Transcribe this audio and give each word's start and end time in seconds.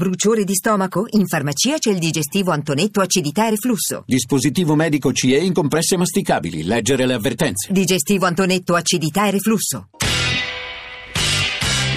Bruciore 0.00 0.44
di 0.44 0.54
stomaco? 0.54 1.04
In 1.10 1.26
farmacia 1.26 1.76
c'è 1.76 1.90
il 1.90 1.98
digestivo 1.98 2.52
Antonetto 2.52 3.02
acidità 3.02 3.46
e 3.46 3.50
reflusso. 3.50 4.02
Dispositivo 4.06 4.74
medico 4.74 5.12
CE 5.12 5.36
in 5.36 5.52
compresse 5.52 5.98
masticabili. 5.98 6.62
Leggere 6.62 7.04
le 7.04 7.12
avvertenze. 7.12 7.70
Digestivo 7.70 8.24
Antonetto 8.24 8.74
acidità 8.74 9.26
e 9.26 9.32
reflusso. 9.32 9.88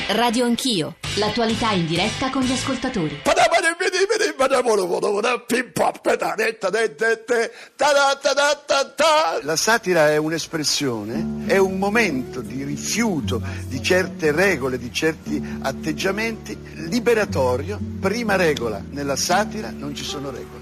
Radio 0.10 0.44
Anch'io, 0.44 0.98
l'attualità 1.16 1.72
in 1.72 1.86
diretta 1.86 2.30
con 2.30 2.42
gli 2.42 2.52
ascoltatori. 2.52 3.22
La 9.44 9.56
satira 9.56 10.10
è 10.10 10.18
un'espressione, 10.18 11.46
è 11.46 11.58
un 11.58 11.78
momento 11.78 12.42
di 12.42 12.64
rifiuto 12.64 13.42
di 13.68 13.82
certe 13.84 14.32
regole, 14.32 14.78
di 14.80 14.92
certi 14.92 15.42
atteggiamenti 15.62 16.58
liberatorio. 16.90 17.80
Prima 18.00 18.36
regola, 18.36 18.84
nella 18.90 19.16
satira 19.16 19.70
non 19.70 19.94
ci 19.94 20.04
sono 20.04 20.32
regole. 20.32 20.62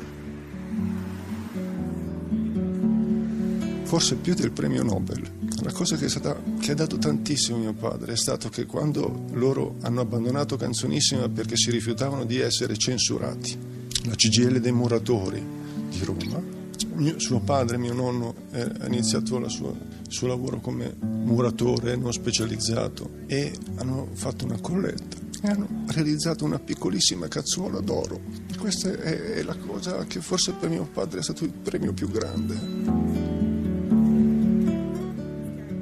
Forse 3.83 4.15
più 4.15 4.33
del 4.33 4.51
premio 4.51 4.83
Nobel. 4.83 5.30
La 5.63 5.71
cosa 5.71 5.95
che, 5.95 6.09
stata, 6.09 6.35
che, 6.59 6.71
ha 6.71 6.75
dato 6.75 6.97
tantissimo 6.97 7.57
mio 7.57 7.73
padre 7.73 8.13
è 8.13 8.17
stato 8.17 8.49
che 8.49 8.65
quando 8.65 9.25
loro 9.33 9.75
hanno 9.81 10.01
abbandonato 10.01 10.57
Canzonissima 10.57 11.29
perché 11.29 11.55
si 11.55 11.69
rifiutavano 11.69 12.25
di 12.25 12.39
essere 12.39 12.75
censurati, 12.77 13.55
la 14.05 14.15
CGL 14.15 14.59
dei 14.59 14.71
muratori 14.71 15.39
di 15.89 16.03
Roma, 16.03 16.41
mio, 16.95 17.19
suo 17.19 17.39
padre, 17.41 17.77
mio 17.77 17.93
nonno, 17.93 18.33
ha 18.51 18.87
iniziato 18.87 19.37
il 19.37 19.77
suo 20.07 20.27
lavoro 20.27 20.59
come 20.59 20.95
muratore 20.99 21.95
non 21.95 22.11
specializzato 22.11 23.19
e 23.27 23.53
hanno 23.75 24.09
fatto 24.13 24.45
una 24.45 24.59
colletta 24.59 25.17
e 25.43 25.47
hanno 25.47 25.67
realizzato 25.87 26.43
una 26.43 26.59
piccolissima 26.59 27.27
cazzuola 27.27 27.79
d'oro. 27.81 28.19
Questa 28.57 28.91
è, 28.91 29.33
è 29.33 29.43
la 29.43 29.55
cosa 29.55 30.05
che 30.05 30.21
forse 30.21 30.53
per 30.53 30.69
mio 30.69 30.87
padre 30.91 31.19
è 31.19 31.23
stato 31.23 31.43
il 31.43 31.51
premio 31.51 31.93
più 31.93 32.09
grande. 32.09 33.10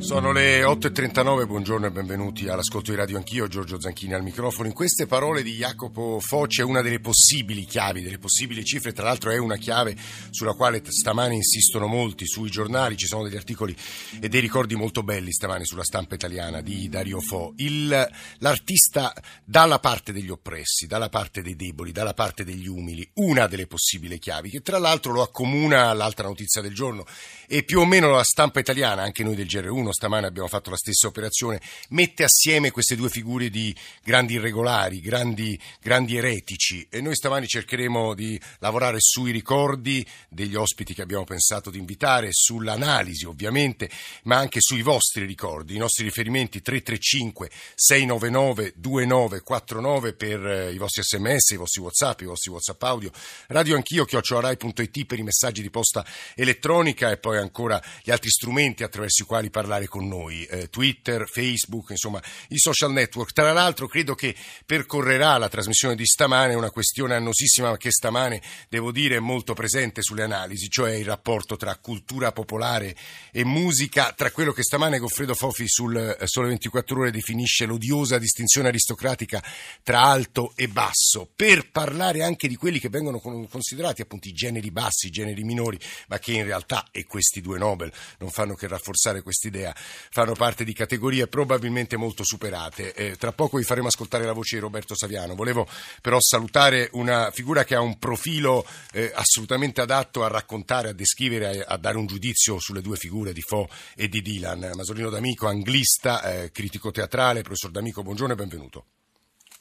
Sono 0.10 0.32
le 0.32 0.64
8.39, 0.64 1.46
buongiorno 1.46 1.86
e 1.86 1.92
benvenuti 1.92 2.48
all'ascolto 2.48 2.90
di 2.90 2.98
Radio 2.98 3.18
Anch'io, 3.18 3.48
Giorgio 3.48 3.80
Zanchini 3.80 4.16
al 4.16 4.24
microfono. 4.24 4.68
In 4.68 4.74
queste 4.74 5.06
parole 5.06 5.44
di 5.44 5.54
Jacopo 5.54 6.20
Foci 6.20 6.62
è 6.62 6.64
una 6.64 6.82
delle 6.82 7.00
possibili 7.00 7.64
chiavi, 7.64 8.02
delle 8.02 8.18
possibili 8.18 8.66
cifre, 8.66 8.92
tra 8.92 9.04
l'altro 9.04 9.30
è 9.30 9.38
una 9.38 9.58
chiave 9.58 9.96
sulla 10.32 10.54
quale 10.54 10.82
stamani 10.84 11.36
insistono 11.36 11.86
molti 11.86 12.26
sui 12.26 12.50
giornali, 12.50 12.98
ci 12.98 13.06
sono 13.06 13.22
degli 13.22 13.36
articoli 13.36 13.76
e 14.20 14.28
dei 14.30 14.42
ricordi 14.42 14.74
molto 14.74 15.04
belli 15.04 15.32
stamani 15.32 15.64
sulla 15.64 15.84
stampa 15.84 16.16
italiana 16.16 16.62
di 16.62 16.90
Dario 16.90 17.22
Fo. 17.22 17.54
Il, 17.58 18.10
l'artista 18.40 19.14
dalla 19.46 19.78
parte 19.78 20.12
degli 20.12 20.32
oppressi, 20.32 20.88
dalla 20.88 21.10
parte 21.10 21.44
dei 21.44 21.56
deboli, 21.56 21.92
dalla 21.92 22.16
parte 22.16 22.44
degli 22.44 22.68
umili, 22.68 23.08
una 23.18 23.46
delle 23.46 23.68
possibili 23.68 24.18
chiavi, 24.18 24.50
che 24.50 24.62
tra 24.62 24.80
l'altro 24.80 25.12
lo 25.12 25.22
accomuna 25.22 25.90
all'altra 25.90 26.28
notizia 26.28 26.62
del 26.62 26.74
giorno 26.74 27.06
e 27.48 27.62
più 27.62 27.80
o 27.80 27.86
meno 27.86 28.10
la 28.10 28.24
stampa 28.24 28.60
italiana, 28.60 29.04
anche 29.04 29.24
noi 29.24 29.36
del 29.36 29.46
GR1, 29.46 29.98
stamane 30.00 30.28
abbiamo 30.28 30.48
fatto 30.48 30.70
la 30.70 30.78
stessa 30.78 31.08
operazione, 31.08 31.60
mette 31.90 32.24
assieme 32.24 32.72
queste 32.72 32.96
due 32.96 33.10
figure 33.10 33.50
di 33.50 33.76
grandi 34.02 34.36
irregolari, 34.36 35.02
grandi, 35.02 35.60
grandi 35.82 36.16
eretici. 36.16 36.88
E 36.90 37.02
noi 37.02 37.16
stamani 37.16 37.48
cercheremo 37.48 38.14
di 38.14 38.40
lavorare 38.60 39.00
sui 39.02 39.32
ricordi 39.32 40.06
degli 40.30 40.56
ospiti 40.56 40.94
che 40.94 41.02
abbiamo 41.02 41.26
pensato 41.26 41.70
di 41.70 41.80
invitare, 41.80 42.30
sull'analisi 42.32 43.26
ovviamente, 43.26 43.90
ma 44.24 44.38
anche 44.38 44.62
sui 44.62 44.82
vostri 44.84 45.26
ricordi, 45.26 45.76
i 45.76 45.80
nostri 45.80 46.06
riferimenti 46.06 46.62
335 46.62 47.50
699 47.76 48.74
2949 48.78 50.14
per 50.14 50.48
eh, 50.48 50.72
i 50.72 50.78
vostri 50.78 51.04
sms, 51.04 51.50
i 51.50 51.58
vostri 51.58 51.82
whatsapp, 51.82 52.22
i 52.22 52.26
vostri 52.26 52.52
whatsapp 52.52 52.82
audio, 52.84 53.12
radio 53.48 53.76
anch'io, 53.76 54.06
chiocciorai.it 54.06 55.06
per 55.06 55.20
i 55.20 55.24
messaggi 55.24 55.62
di 55.62 55.70
posta 55.70 56.06
elettronica 56.36 57.12
e 57.12 57.18
poi 57.18 57.38
ancora 57.38 57.82
gli 58.02 58.12
altri 58.12 58.30
strumenti 58.30 58.84
attraverso 58.84 59.24
i 59.24 59.26
quali 59.26 59.50
parlare 59.50 59.88
con 59.90 60.08
noi, 60.08 60.46
eh, 60.46 60.70
Twitter, 60.70 61.28
Facebook, 61.28 61.90
insomma 61.90 62.22
i 62.50 62.58
social 62.58 62.92
network. 62.92 63.34
Tra 63.34 63.52
l'altro 63.52 63.88
credo 63.88 64.16
che 64.16 64.34
percorrerà 64.66 65.38
la 65.38 65.50
trasmissione 65.50 65.96
di 65.96 66.06
stamane 66.06 66.54
una 66.54 66.72
questione 66.72 67.16
annosissima 67.16 67.76
che 67.76 67.92
stamane, 67.92 68.42
devo 68.70 68.92
dire, 68.92 69.18
è 69.18 69.20
molto 69.20 69.54
presente 69.54 70.02
sulle 70.02 70.24
analisi, 70.24 70.70
cioè 70.70 70.94
il 70.94 71.06
rapporto 71.06 71.58
tra 71.58 71.76
cultura 71.78 72.32
popolare 72.32 72.96
e 73.32 73.44
musica, 73.44 74.14
tra 74.14 74.32
quello 74.32 74.54
che 74.54 74.64
stamane 74.64 75.00
Goffredo 75.00 75.34
Fofi 75.34 75.68
sul 75.68 75.98
eh, 75.98 76.28
Sole 76.28 76.48
24 76.50 77.00
Ore 77.00 77.12
definisce 77.12 77.66
l'odiosa 77.66 78.18
distinzione 78.18 78.70
aristocratica 78.70 79.44
tra 79.84 80.02
alto 80.02 80.54
e 80.56 80.68
basso, 80.68 81.30
per 81.36 81.70
parlare 81.72 82.24
anche 82.24 82.48
di 82.48 82.56
quelli 82.56 82.80
che 82.80 82.90
vengono 82.90 83.20
considerati 83.20 84.02
appunto 84.02 84.28
i 84.28 84.34
generi 84.34 84.72
bassi, 84.72 85.08
i 85.08 85.12
generi 85.12 85.44
minori, 85.44 85.80
ma 86.08 86.20
che 86.20 86.34
in 86.34 86.44
realtà, 86.44 86.88
e 86.92 87.06
questi 87.06 87.42
due 87.42 87.58
Nobel 87.58 87.92
non 88.20 88.30
fanno 88.30 88.56
che 88.56 88.68
rafforzare 88.68 89.22
quest'idea, 89.22 89.76
fanno 90.10 90.34
parte 90.34 90.64
di 90.64 90.74
categorie 90.74 91.28
probabilmente 91.28 91.98
molto 91.98 92.24
superate. 92.24 92.94
Eh, 92.94 93.16
tra 93.16 93.32
poco 93.32 93.58
vi 93.58 93.64
faremo 93.64 93.88
ascoltare 93.88 94.26
la 94.26 94.34
voce 94.34 94.56
di 94.56 94.62
Roberto 94.62 94.96
Saviano. 94.96 95.36
Volevo 95.36 95.68
però 96.02 96.18
salutare 96.20 96.90
una 96.94 97.32
figura 97.32 97.64
che 97.64 97.76
ha 97.76 97.82
un 97.82 97.98
profilo 97.98 98.66
eh, 98.92 99.12
assolutamente 99.14 99.82
adatto 99.82 100.24
a 100.24 100.28
raccontare, 100.28 100.90
a 100.90 100.94
descrivere, 100.94 101.64
a, 101.64 101.74
a, 101.74 101.78
dare 101.78 101.98
un 101.98 102.06
giudizio 102.06 102.60
sulle 102.60 102.82
due 102.82 102.98
figure 102.98 103.34
di 103.34 103.42
Fo 103.42 103.68
e 103.96 104.08
di 104.08 104.22
Dylan. 104.22 104.72
Masolino 104.76 105.10
D'Amico, 105.10 105.48
anglista, 105.48 106.22
eh, 106.24 106.52
critico 106.52 106.92
teatrale. 106.92 107.42
Professor 107.42 107.72
D'Amico, 107.72 108.04
buongiorno 108.04 108.34
e 108.34 108.38
benvenuto. 108.38 108.86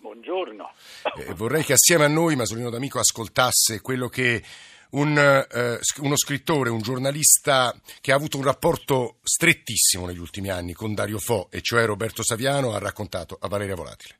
Buongiorno. 0.00 0.70
Eh, 1.16 1.34
vorrei 1.34 1.64
che 1.64 1.72
assieme 1.72 2.04
a 2.04 2.08
noi 2.08 2.36
Masolino 2.36 2.70
D'Amico 2.70 3.00
ascoltasse 3.00 3.80
quello 3.80 4.08
che 4.08 4.42
un, 4.90 5.16
eh, 5.18 5.78
uno 6.00 6.16
scrittore, 6.16 6.70
un 6.70 6.80
giornalista 6.80 7.74
che 8.00 8.12
ha 8.12 8.16
avuto 8.16 8.38
un 8.38 8.44
rapporto 8.44 9.16
strettissimo 9.22 10.06
negli 10.06 10.18
ultimi 10.18 10.48
anni 10.48 10.72
con 10.72 10.94
Dario 10.94 11.18
Fo, 11.18 11.48
e 11.50 11.60
cioè 11.60 11.84
Roberto 11.84 12.22
Saviano, 12.22 12.72
ha 12.72 12.78
raccontato 12.78 13.36
a 13.40 13.48
Valeria 13.48 13.74
Volatile. 13.74 14.16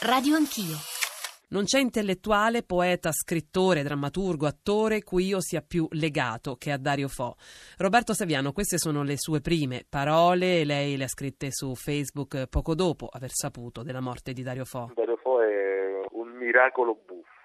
Radio 0.00 0.36
Anch'io. 0.36 0.76
Non 1.48 1.62
c'è 1.62 1.78
intellettuale, 1.78 2.64
poeta, 2.64 3.12
scrittore, 3.12 3.84
drammaturgo, 3.84 4.46
attore 4.46 5.04
cui 5.04 5.26
io 5.26 5.40
sia 5.40 5.62
più 5.62 5.86
legato 5.92 6.56
che 6.56 6.72
a 6.72 6.76
Dario 6.76 7.06
Fo. 7.06 7.36
Roberto 7.76 8.14
Saviano, 8.14 8.50
queste 8.50 8.78
sono 8.78 9.04
le 9.04 9.14
sue 9.16 9.40
prime 9.40 9.86
parole, 9.88 10.64
lei 10.64 10.96
le 10.96 11.04
ha 11.04 11.08
scritte 11.08 11.52
su 11.52 11.76
Facebook 11.76 12.48
poco 12.48 12.74
dopo 12.74 13.08
aver 13.08 13.30
saputo 13.32 13.84
della 13.84 14.00
morte 14.00 14.32
di 14.32 14.42
Dario 14.42 14.64
Fo. 14.64 14.90
Dario 14.96 15.16
Fo 15.18 15.40
è 15.40 16.04
un 16.10 16.30
miracolo 16.36 16.98
buffo 17.06 17.35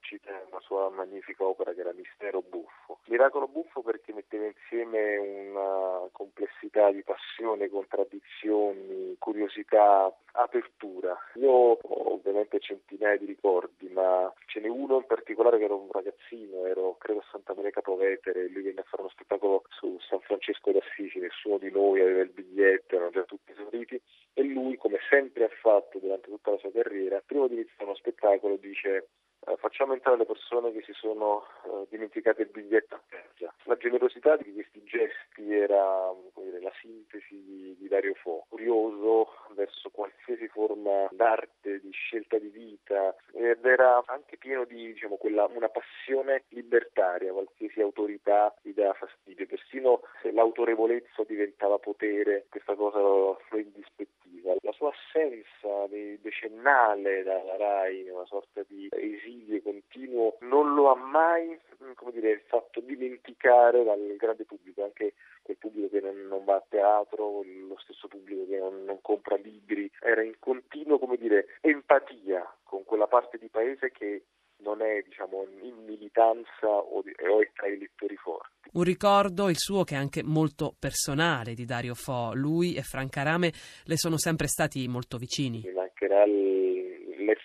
cita 0.00 0.30
una 0.50 0.60
sua 0.60 0.88
magnifica 0.90 1.44
opera 1.44 1.72
che 1.72 1.80
era 1.80 1.92
Mistero 1.92 2.42
Buffo. 2.42 2.98
Miracolo 3.06 3.48
Buffo 3.48 3.82
perché 3.82 4.12
metteva 4.12 4.46
insieme 4.46 5.16
una 5.16 6.08
complessità 6.12 6.90
di 6.90 7.02
passione, 7.02 7.68
contraddizioni, 7.68 9.16
curiosità, 9.18 10.14
apertura. 10.32 11.16
Io 11.34 11.50
ho 11.50 11.78
ovviamente 12.12 12.60
centinaia 12.60 13.16
di 13.16 13.26
ricordi, 13.26 13.88
ma 13.88 14.32
ce 14.46 14.60
n'è 14.60 14.68
uno 14.68 14.96
in 14.96 15.06
particolare 15.06 15.58
che 15.58 15.64
ero 15.64 15.76
un 15.76 15.90
ragazzino, 15.90 16.66
ero 16.66 16.96
credo 16.98 17.20
a 17.20 17.26
Santa 17.30 17.54
Maria 17.54 17.70
Capovetere, 17.70 18.48
lui 18.48 18.62
venne 18.62 18.80
a 18.80 18.84
fare 18.84 19.02
uno 19.02 19.10
spettacolo 19.10 19.64
su 19.70 19.98
San 20.00 20.20
Francesco 20.20 20.70
d'Assisi, 20.70 21.18
nessuno 21.18 21.58
di 21.58 21.70
noi 21.70 22.00
aveva 22.00 22.22
il 22.22 22.30
biglietto, 22.30 22.94
erano 22.94 23.10
già 23.10 23.22
tutti 23.22 23.52
esauriti, 23.52 24.00
e 24.34 24.42
lui, 24.42 24.76
come 24.76 24.98
sempre 25.08 25.44
ha 25.44 25.50
fatto 25.60 25.98
durante 25.98 26.28
tutta 26.28 26.52
la 26.52 26.58
sua 26.58 26.70
carriera, 26.70 27.22
prima 27.24 27.46
di 27.46 27.54
iniziare 27.54 27.84
uno 27.84 27.94
spettacolo 27.94 28.56
dice 28.56 29.08
eh, 29.46 29.56
facciamo 29.56 29.92
entrare 29.92 30.18
le 30.18 30.26
persone 30.26 30.72
che 30.72 30.82
si 30.82 30.92
sono 30.92 31.44
eh, 31.64 31.86
dimenticate 31.90 32.42
il 32.42 32.48
biglietto 32.48 32.96
a 32.96 33.00
terra. 33.08 33.54
La 33.64 33.76
generosità 33.76 34.36
di 34.36 34.52
questi 34.52 34.82
gesti 34.82 35.54
era 35.54 36.12
dire, 36.34 36.60
la 36.60 36.72
sintesi 36.80 37.42
di, 37.44 37.76
di 37.78 37.88
Dario 37.88 38.14
Fo, 38.14 38.46
curioso 38.48 39.28
verso 39.50 39.90
qualsiasi 39.90 40.48
forma 40.48 41.08
d'arte, 41.12 41.80
di 41.80 41.90
scelta 41.92 42.38
di 42.38 42.48
vita 42.48 43.14
ed 43.32 43.64
era 43.64 44.02
anche 44.06 44.36
pieno 44.36 44.64
di 44.64 44.92
diciamo, 44.92 45.16
quella, 45.16 45.46
una 45.46 45.68
passione 45.68 46.44
libertaria, 46.48 47.32
qualsiasi 47.32 47.80
autorità 47.80 48.54
gli 48.62 48.72
dava 48.72 48.94
fastidio, 48.94 49.46
persino 49.46 50.00
se 50.22 50.32
l'autorevolezza 50.32 51.22
diventava 51.26 51.78
potere, 51.78 52.46
questa 52.48 52.74
cosa 52.74 52.98
lo 52.98 53.38
indispettiva. 53.52 54.54
La 54.62 54.72
sua 54.72 54.90
assenza 54.90 55.86
decennale 55.88 57.22
dalla 57.22 57.56
RAI, 57.56 58.08
una 58.08 58.26
sorta 58.26 58.62
di 58.66 58.88
esilio 58.90 59.27
esilio 59.28 59.62
continuo 59.62 60.36
non 60.40 60.74
lo 60.74 60.90
ha 60.90 60.96
mai 60.96 61.58
come 61.94 62.12
dire, 62.12 62.42
fatto 62.48 62.80
dimenticare 62.80 63.84
dal 63.84 64.16
grande 64.16 64.44
pubblico, 64.44 64.82
anche 64.82 65.14
quel 65.42 65.56
pubblico 65.56 65.88
che 65.88 66.00
non, 66.00 66.26
non 66.26 66.44
va 66.44 66.56
a 66.56 66.64
teatro, 66.68 67.42
lo 67.42 67.78
stesso 67.78 68.08
pubblico 68.08 68.46
che 68.46 68.58
non, 68.58 68.84
non 68.84 69.00
compra 69.00 69.36
libri, 69.36 69.90
era 70.00 70.22
in 70.22 70.34
continuo 70.38 70.98
come 70.98 71.16
dire, 71.16 71.46
empatia 71.60 72.56
con 72.64 72.84
quella 72.84 73.06
parte 73.06 73.38
di 73.38 73.48
paese 73.48 73.90
che 73.92 74.24
non 74.60 74.82
è 74.82 75.02
diciamo, 75.06 75.46
in 75.62 75.84
militanza 75.84 76.68
o, 76.68 77.00
di, 77.02 77.14
o 77.28 77.40
è 77.40 77.50
tra 77.54 77.68
i 77.68 77.78
lettori 77.78 78.16
forti. 78.16 78.70
Un 78.72 78.82
ricordo, 78.82 79.48
il 79.48 79.56
suo, 79.56 79.84
che 79.84 79.94
è 79.94 79.98
anche 79.98 80.22
molto 80.22 80.74
personale 80.78 81.54
di 81.54 81.64
Dario 81.64 81.94
Fo. 81.94 82.32
Lui 82.34 82.74
e 82.74 82.82
Franca 82.82 83.22
Rame 83.22 83.52
le 83.84 83.96
sono 83.96 84.18
sempre 84.18 84.46
stati 84.48 84.86
molto 84.88 85.16
vicini. 85.16 85.62
Mi 85.64 85.72
mancherà 85.72 86.24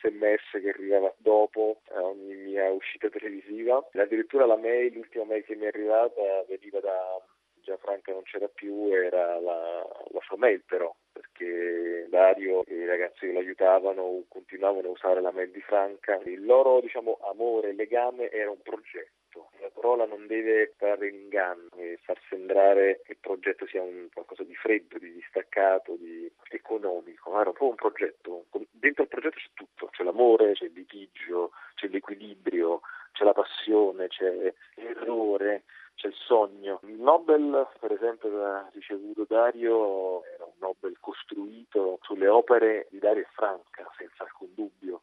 sms 0.04 0.62
che 0.62 0.70
arrivava 0.70 1.14
dopo 1.18 1.82
ogni 1.92 2.36
mia 2.36 2.70
uscita 2.72 3.10
televisiva. 3.10 3.88
Addirittura 3.94 4.46
la 4.46 4.58
mail, 4.58 4.94
l'ultima 4.94 5.26
mail 5.26 5.44
che 5.46 5.56
mi 5.56 5.66
è 5.66 5.68
arrivata 5.68 6.44
veniva 6.48 6.80
da 6.80 7.22
Gianfranca 7.64 8.12
non 8.12 8.24
c'era 8.24 8.48
più, 8.48 8.92
era 8.94 9.40
la, 9.40 9.88
la 10.12 10.20
sua 10.22 10.38
mail 10.38 10.62
però, 10.66 10.94
perché 11.12 12.08
Dario 12.10 12.66
e 12.66 12.76
i 12.76 12.86
ragazzi 12.86 13.26
che 13.26 13.32
lo 13.32 13.40
aiutavano 13.40 14.24
continuavano 14.28 14.90
a 14.90 14.92
usare 14.92 15.22
la 15.22 15.32
mail 15.32 15.50
di 15.52 15.62
Franca. 15.62 16.20
Il 16.26 16.46
loro 16.46 16.82
diciamo, 16.82 17.18
amore 17.24 17.74
legame 17.74 18.30
era 18.30 18.52
un 18.52 18.62
progetto. 18.62 19.50
La 19.62 19.72
parola 19.74 20.06
non 20.06 20.28
deve 20.28 20.74
trarre 20.78 21.08
in 21.08 21.16
inganno 21.16 21.70
e 21.78 21.98
far 22.04 22.20
sembrare 22.30 23.02
che 23.04 23.14
il 23.14 23.18
progetto 23.20 23.66
sia 23.66 23.82
un 23.82 24.08
qualcosa 24.14 24.44
di 24.44 24.54
freddo, 24.54 25.00
di 25.00 25.12
distaccato, 25.14 25.96
di 25.96 26.32
economico. 26.50 27.32
Era 27.32 27.44
proprio 27.44 27.70
un 27.70 27.76
progetto. 27.76 28.46
Dentro 28.70 29.04
il 29.04 29.10
progetto 29.10 29.38
c'è 29.38 29.50
tutto, 29.54 29.88
c'è 29.88 30.04
l'amore, 30.04 30.52
c'è 30.52 30.66
il 30.66 30.74
litigio, 30.74 31.52
c'è 31.76 31.88
l'equilibrio, 31.88 32.82
c'è 33.14 33.24
la 33.24 33.34
passione, 33.34 34.08
c'è 34.10 34.54
l'errore 34.76 35.64
c'è 35.96 36.08
il 36.08 36.16
sogno. 36.16 36.80
Il 36.84 37.00
Nobel, 37.00 37.68
per 37.80 37.92
esempio, 37.92 38.30
che 38.30 38.36
ha 38.36 38.70
ricevuto 38.74 39.26
Dario 39.28 40.24
era 40.26 40.46
un 40.46 40.54
Nobel 40.60 40.98
costruito 41.00 42.00
sulle 42.02 42.28
opere 42.28 42.88
di 42.90 43.00
Dario 43.00 43.24
e 43.24 43.28
Franca, 43.32 43.90
senza 43.98 44.24
alcun 44.24 44.50
dubbio. 44.54 45.02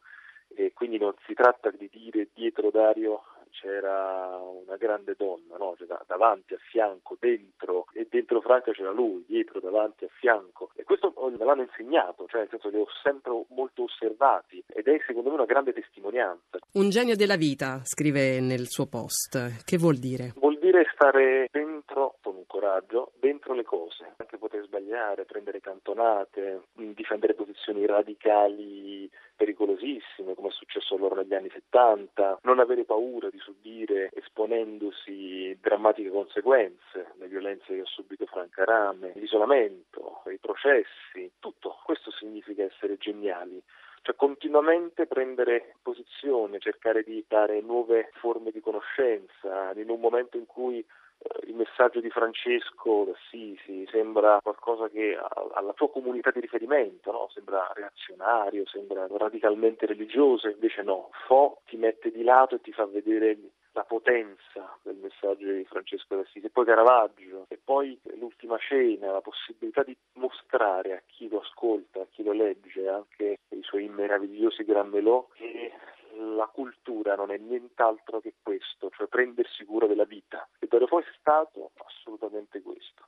E 0.49 0.73
quindi 0.73 0.99
non 0.99 1.15
si 1.27 1.35
tratta 1.35 1.71
di 1.71 1.89
dire 1.91 2.29
dietro 2.35 2.71
Dario 2.71 3.23
c'era 3.51 4.37
una 4.39 4.77
grande 4.77 5.15
donna, 5.17 5.57
no? 5.57 5.75
cioè, 5.77 5.87
davanti, 6.07 6.55
a 6.55 6.59
fianco, 6.59 7.17
dentro, 7.19 7.87
e 7.93 8.07
dentro 8.09 8.41
Franca 8.41 8.73
c'era 8.73 8.91
lui, 8.91 9.25
dietro, 9.27 9.61
davanti, 9.61 10.05
a 10.05 10.09
fianco. 10.09 10.71
E 10.75 10.85
questo 10.85 11.13
me 11.17 11.45
l'hanno 11.45 11.63
insegnato, 11.63 12.27
cioè 12.29 12.41
nel 12.41 12.49
senso 12.61 12.69
li 12.69 12.77
ho 12.77 12.87
sempre 13.03 13.45
molto 13.49 13.85
osservati 13.85 14.63
ed 14.69 14.87
è 14.87 15.01
secondo 15.07 15.31
me 15.31 15.37
una 15.37 15.47
grande 15.47 15.73
testimonianza. 15.73 16.59
Un 16.73 16.91
genio 16.91 17.17
della 17.17 17.37
vita, 17.37 17.81
scrive 17.85 18.41
nel 18.41 18.69
suo 18.69 18.87
post. 18.87 19.65
Che 19.65 19.79
vuol 19.79 19.97
dire? 19.97 20.35
Vuol 20.37 20.59
dire 20.59 20.87
stare 20.93 21.49
dentro 21.51 22.17
con 22.23 22.37
un 22.37 22.47
coraggio, 22.47 23.13
dentro 23.19 23.55
le 23.55 23.65
cose, 23.65 24.13
anche 24.17 24.37
poter 24.37 24.65
sbagliare, 24.65 25.25
prendere 25.25 25.61
cantonate, 25.61 26.63
difendere 26.75 27.35
posizioni 27.35 27.87
radicali 27.87 29.11
pericolosissime, 29.41 30.35
come 30.35 30.49
è 30.49 30.53
successo 30.53 30.95
a 30.97 30.99
loro 30.99 31.15
negli 31.15 31.33
anni 31.33 31.49
70, 31.49 32.41
non 32.43 32.59
avere 32.59 32.85
paura 32.85 33.31
di 33.31 33.39
subire 33.39 34.11
esponendosi 34.13 35.57
drammatiche 35.59 36.11
conseguenze, 36.11 37.13
le 37.19 37.27
violenze 37.27 37.75
che 37.75 37.81
ha 37.81 37.87
subito 37.87 38.27
Franca 38.27 38.65
Rame, 38.65 39.13
l'isolamento, 39.15 40.21
i 40.31 40.39
processi, 40.39 41.33
tutto 41.39 41.71
questo 41.91 42.13
significa 42.13 42.63
essere 42.63 42.97
geniali 42.99 43.61
cioè 44.03 44.15
continuamente 44.15 45.07
prendere 45.07 45.75
posizione, 45.83 46.59
cercare 46.59 47.03
di 47.03 47.23
dare 47.29 47.61
nuove 47.61 48.11
forme 48.15 48.51
di 48.51 48.61
conoscenza, 48.61 49.73
in 49.75 49.91
un 49.91 50.01
momento 50.01 50.39
in 50.39 50.47
cui 50.47 50.79
eh, 50.79 51.49
il 51.49 51.55
messaggio 51.55 52.01
di 52.01 52.09
Francesco 52.09 53.05
d'Assisi 53.05 53.87
sembra 53.91 54.39
qualcosa 54.41 54.89
che 54.89 55.19
alla 55.53 55.75
tua 55.75 55.91
comunità 55.91 56.31
di 56.31 56.41
riferimento 56.41 57.13
no? 57.13 57.29
sembra 57.35 57.71
reazionario, 57.75 58.65
sembra 58.67 59.07
radicalmente 59.07 59.85
religioso, 59.85 60.49
invece 60.49 60.81
no, 60.83 61.11
Fo 61.27 61.61
ti 61.67 61.77
mette 61.77 62.11
di 62.11 62.23
lato 62.23 62.55
e 62.55 62.61
ti 62.63 62.73
fa 62.73 62.87
vedere 62.87 63.37
la 63.73 63.85
potenza 63.85 64.77
del 64.83 64.97
messaggio 64.97 65.51
di 65.53 65.65
Francesco 65.65 66.17
d'Assisi, 66.17 66.47
e 66.47 66.51
poi 66.51 66.65
Caravaggio, 66.65 67.47
e 67.49 67.59
poi 67.63 67.99
l'ultima 68.19 68.59
cena, 68.59 69.13
la 69.13 69.21
possibilità 69.21 69.83
di 69.83 69.97
mostrare 70.15 70.93
a 70.95 71.03
chi 71.07 71.29
lo 71.29 71.41
ascolta, 71.41 72.03
a 72.03 72.07
chi 72.11 72.23
lo 72.23 72.33
legge, 72.33 72.89
anche 72.89 73.39
i 73.49 73.63
suoi 73.63 73.89
meravigliosi 73.89 74.65
gran 74.65 74.89
melò, 74.89 75.27
che 75.35 75.73
la 76.17 76.47
cultura 76.47 77.15
non 77.15 77.31
è 77.31 77.37
nient'altro 77.37 78.21
che 78.21 78.35
questo, 78.43 78.91
cioè 78.91 79.07
prendersi 79.07 79.65
cura 79.65 79.87
della 79.87 80.05
vita. 80.05 80.47
E 80.59 80.67
Dario 80.67 80.87
Fo 80.87 80.99
è 80.99 81.05
stato 81.19 81.71
assolutamente 81.85 82.61
questo. 82.63 83.05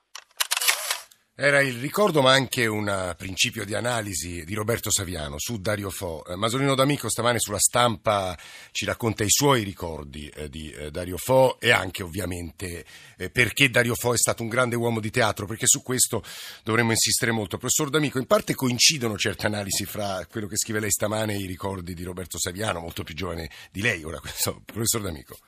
Era 1.35 1.63
il 1.63 1.79
ricordo 1.79 2.21
ma 2.21 2.33
anche 2.33 2.67
un 2.67 3.15
principio 3.17 3.65
di 3.65 3.73
analisi 3.73 4.45
di 4.45 4.53
Roberto 4.53 4.91
Saviano 4.91 5.37
su 5.39 5.57
Dario 5.57 5.89
Fo. 5.89 6.23
Eh, 6.27 6.37
Masolino 6.37 6.75
D'Amico 6.75 7.09
stamane 7.09 7.39
sulla 7.39 7.59
stampa 7.59 8.39
ci 8.71 8.85
racconta 8.85 9.25
i 9.25 9.31
suoi 9.31 9.63
ricordi 9.63 10.29
eh, 10.29 10.51
di 10.51 10.71
eh, 10.71 10.91
Dario 10.91 11.17
Fo 11.17 11.59
e 11.59 11.71
anche 11.71 12.03
ovviamente 12.03 12.85
perché 13.33 13.71
Dario 13.71 13.95
Fo 13.95 14.13
è 14.13 14.19
stato 14.19 14.43
un 14.43 14.51
grande 14.51 14.77
uomo 14.77 15.01
di 15.01 15.11
teatro, 15.11 15.47
perché 15.47 15.67
su 15.67 15.81
questo 15.81 16.23
dovremmo 16.65 16.91
insistere 16.91 17.31
molto. 17.31 17.57
Professor 17.57 17.89
D'Amico, 17.89 18.19
in 18.19 18.27
parte 18.27 18.55
coincidono 18.55 19.17
certe 19.17 19.47
analisi 19.47 19.87
fra 19.87 20.27
quello 20.29 20.49
che 20.49 20.59
scrive 20.59 20.81
lei 20.81 20.91
stamane 20.91 21.33
e 21.33 21.39
i 21.39 21.47
ricordi 21.47 21.95
di 21.95 22.03
Roberto 22.03 22.39
Saviano, 22.39 22.81
molto 22.81 23.05
più 23.05 23.15
giovane 23.15 23.49
di 23.71 23.81
lei 23.81 24.05
ora, 24.05 24.19
questo, 24.21 24.61
professor 24.67 25.01
D'Amico. 25.01 25.39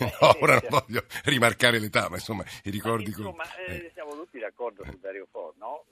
No, 0.00 0.36
ora 0.40 0.54
non 0.54 0.68
voglio 0.68 1.04
rimarcare 1.24 1.78
l'età, 1.78 2.08
ma 2.08 2.16
insomma 2.16 2.44
i 2.64 2.70
ricordi... 2.70 3.10
Ma 3.10 3.16
insomma, 3.16 3.44
con... 3.44 3.74
eh, 3.74 3.90
siamo 3.92 4.12
tutti 4.12 4.38
d'accordo 4.38 4.84
su 4.84 4.98
Dario 4.98 5.26
Fo, 5.30 5.54
no? 5.58 5.84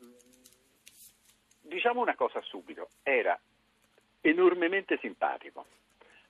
Diciamo 1.60 2.00
una 2.00 2.14
cosa 2.14 2.40
subito, 2.42 2.90
era 3.02 3.38
enormemente 4.20 4.98
simpatico, 5.00 5.66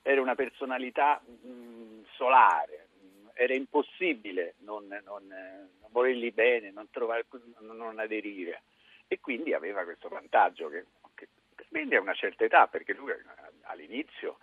era 0.01 0.21
una 0.21 0.35
personalità 0.35 1.21
mh, 1.23 2.05
solare, 2.15 2.87
era 3.33 3.53
impossibile 3.53 4.55
non, 4.59 4.87
non, 4.87 5.25
non 5.27 5.91
volergli 5.91 6.31
bene, 6.33 6.71
non, 6.71 6.89
trovare, 6.89 7.25
non, 7.59 7.99
aderire. 7.99 8.63
E 9.07 9.19
quindi 9.19 9.53
aveva 9.53 9.83
questo 9.83 10.09
vantaggio 10.09 10.67
che, 10.69 10.85
che 11.15 11.27
spende 11.63 11.95
a 11.95 12.01
una 12.01 12.13
certa 12.13 12.43
età 12.43 12.67
perché 12.67 12.93
lui 12.93 13.11
all'inizio 13.63 14.39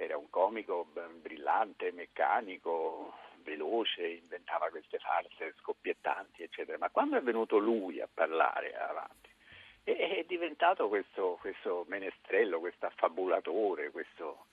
era 0.00 0.16
un 0.16 0.30
comico 0.30 0.86
brillante, 1.20 1.90
meccanico, 1.90 3.14
veloce, 3.42 4.06
inventava 4.06 4.68
queste 4.70 4.98
farse 5.00 5.54
scoppiettanti, 5.58 6.44
eccetera. 6.44 6.78
Ma 6.78 6.88
quando 6.88 7.16
è 7.16 7.20
venuto 7.20 7.58
lui 7.58 8.00
a 8.00 8.08
parlare 8.12 8.76
avanti, 8.76 9.28
è, 9.82 10.24
diventato 10.24 10.86
questo, 10.86 11.36
questo 11.40 11.84
menestrello, 11.88 12.60
questo 12.60 12.86
affabulatore, 12.86 13.90
questo, 13.90 14.46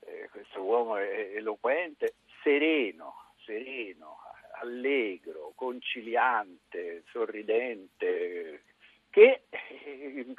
eh, 0.00 0.28
questo 0.32 0.62
uomo 0.62 0.96
eloquente, 0.96 2.14
sereno, 2.42 3.34
sereno, 3.44 4.18
allegro, 4.60 5.52
conciliante, 5.54 7.04
sorridente, 7.12 8.64
che 9.10 9.42
eh, 9.48 10.34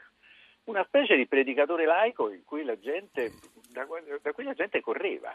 una 0.65 0.83
specie 0.83 1.15
di 1.15 1.27
predicatore 1.27 1.85
laico 1.85 2.29
in 2.29 2.43
cui 2.43 2.63
la 2.65 2.77
gente 2.77 3.31
da, 3.69 3.85
da 4.21 4.33
cui 4.33 4.43
la 4.43 4.53
gente 4.53 4.81
correva, 4.81 5.33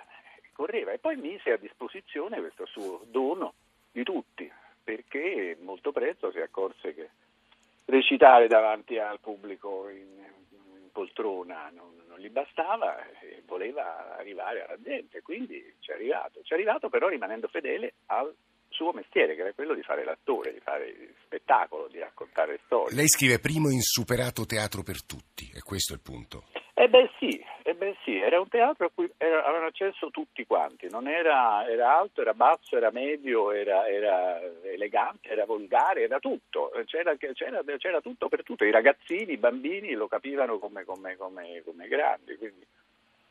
correva 0.52 0.92
e 0.92 0.98
poi 0.98 1.16
mise 1.16 1.52
a 1.52 1.56
disposizione 1.56 2.40
questo 2.40 2.66
suo 2.66 3.02
dono 3.06 3.54
di 3.90 4.02
tutti, 4.02 4.50
perché 4.82 5.56
molto 5.60 5.92
presto 5.92 6.30
si 6.30 6.38
accorse 6.38 6.94
che 6.94 7.10
recitare 7.86 8.48
davanti 8.48 8.98
al 8.98 9.20
pubblico 9.20 9.88
in, 9.88 10.24
in 10.50 10.90
poltrona 10.90 11.70
non, 11.74 12.02
non, 12.08 12.18
gli 12.18 12.30
bastava 12.30 12.98
e 13.20 13.42
voleva 13.46 14.16
arrivare 14.16 14.64
alla 14.64 14.80
gente, 14.80 15.22
quindi 15.22 15.74
ci 15.80 15.90
è 15.90 15.94
arrivato, 15.94 16.42
ci 16.42 16.52
è 16.52 16.54
arrivato 16.56 16.88
però 16.88 17.08
rimanendo 17.08 17.48
fedele 17.48 17.94
al 18.06 18.34
suo 18.68 18.92
mestiere, 18.92 19.36
che 19.36 19.42
era 19.42 19.52
quello 19.52 19.74
di 19.74 19.82
fare 19.82 20.04
l'attore, 20.04 20.52
di 20.52 20.58
fare 20.58 21.14
spettacolo, 21.24 21.86
di 21.86 22.00
raccontare 22.00 22.58
storie. 22.64 22.96
Lei 22.96 23.08
scrive 23.08 23.38
primo 23.38 23.70
insuperato 23.70 24.44
teatro 24.46 24.82
per 24.82 25.04
tutti, 25.04 25.48
e 25.54 25.62
questo 25.62 25.92
è 25.92 25.96
il 25.96 26.02
punto. 26.02 26.46
Eh 26.74 26.88
beh 26.88 27.10
sì, 27.20 27.40
beh 27.84 27.96
sì, 28.02 28.16
era 28.16 28.40
un 28.40 28.48
teatro 28.48 28.86
a 28.86 28.90
cui 28.92 29.10
avevano 29.18 29.66
accesso 29.66 30.10
tutti 30.10 30.46
quanti, 30.46 30.88
non 30.88 31.06
era, 31.06 31.68
era 31.68 31.98
alto, 31.98 32.22
era 32.22 32.32
basso, 32.32 32.76
era 32.76 32.90
medio, 32.90 33.52
era, 33.52 33.86
era, 33.86 34.40
elegante, 34.62 35.28
era 35.28 35.44
volgare, 35.44 36.02
era 36.02 36.18
tutto, 36.18 36.72
c'era, 36.86 37.14
c'era, 37.16 37.62
c'era, 37.76 38.00
tutto 38.00 38.28
per 38.28 38.42
tutto, 38.42 38.64
i 38.64 38.70
ragazzini, 38.70 39.32
i 39.32 39.36
bambini 39.36 39.92
lo 39.92 40.08
capivano 40.08 40.58
come, 40.58 40.84
come, 40.84 41.16
come, 41.16 41.62
come 41.62 41.88
grandi, 41.88 42.36
quindi 42.36 42.66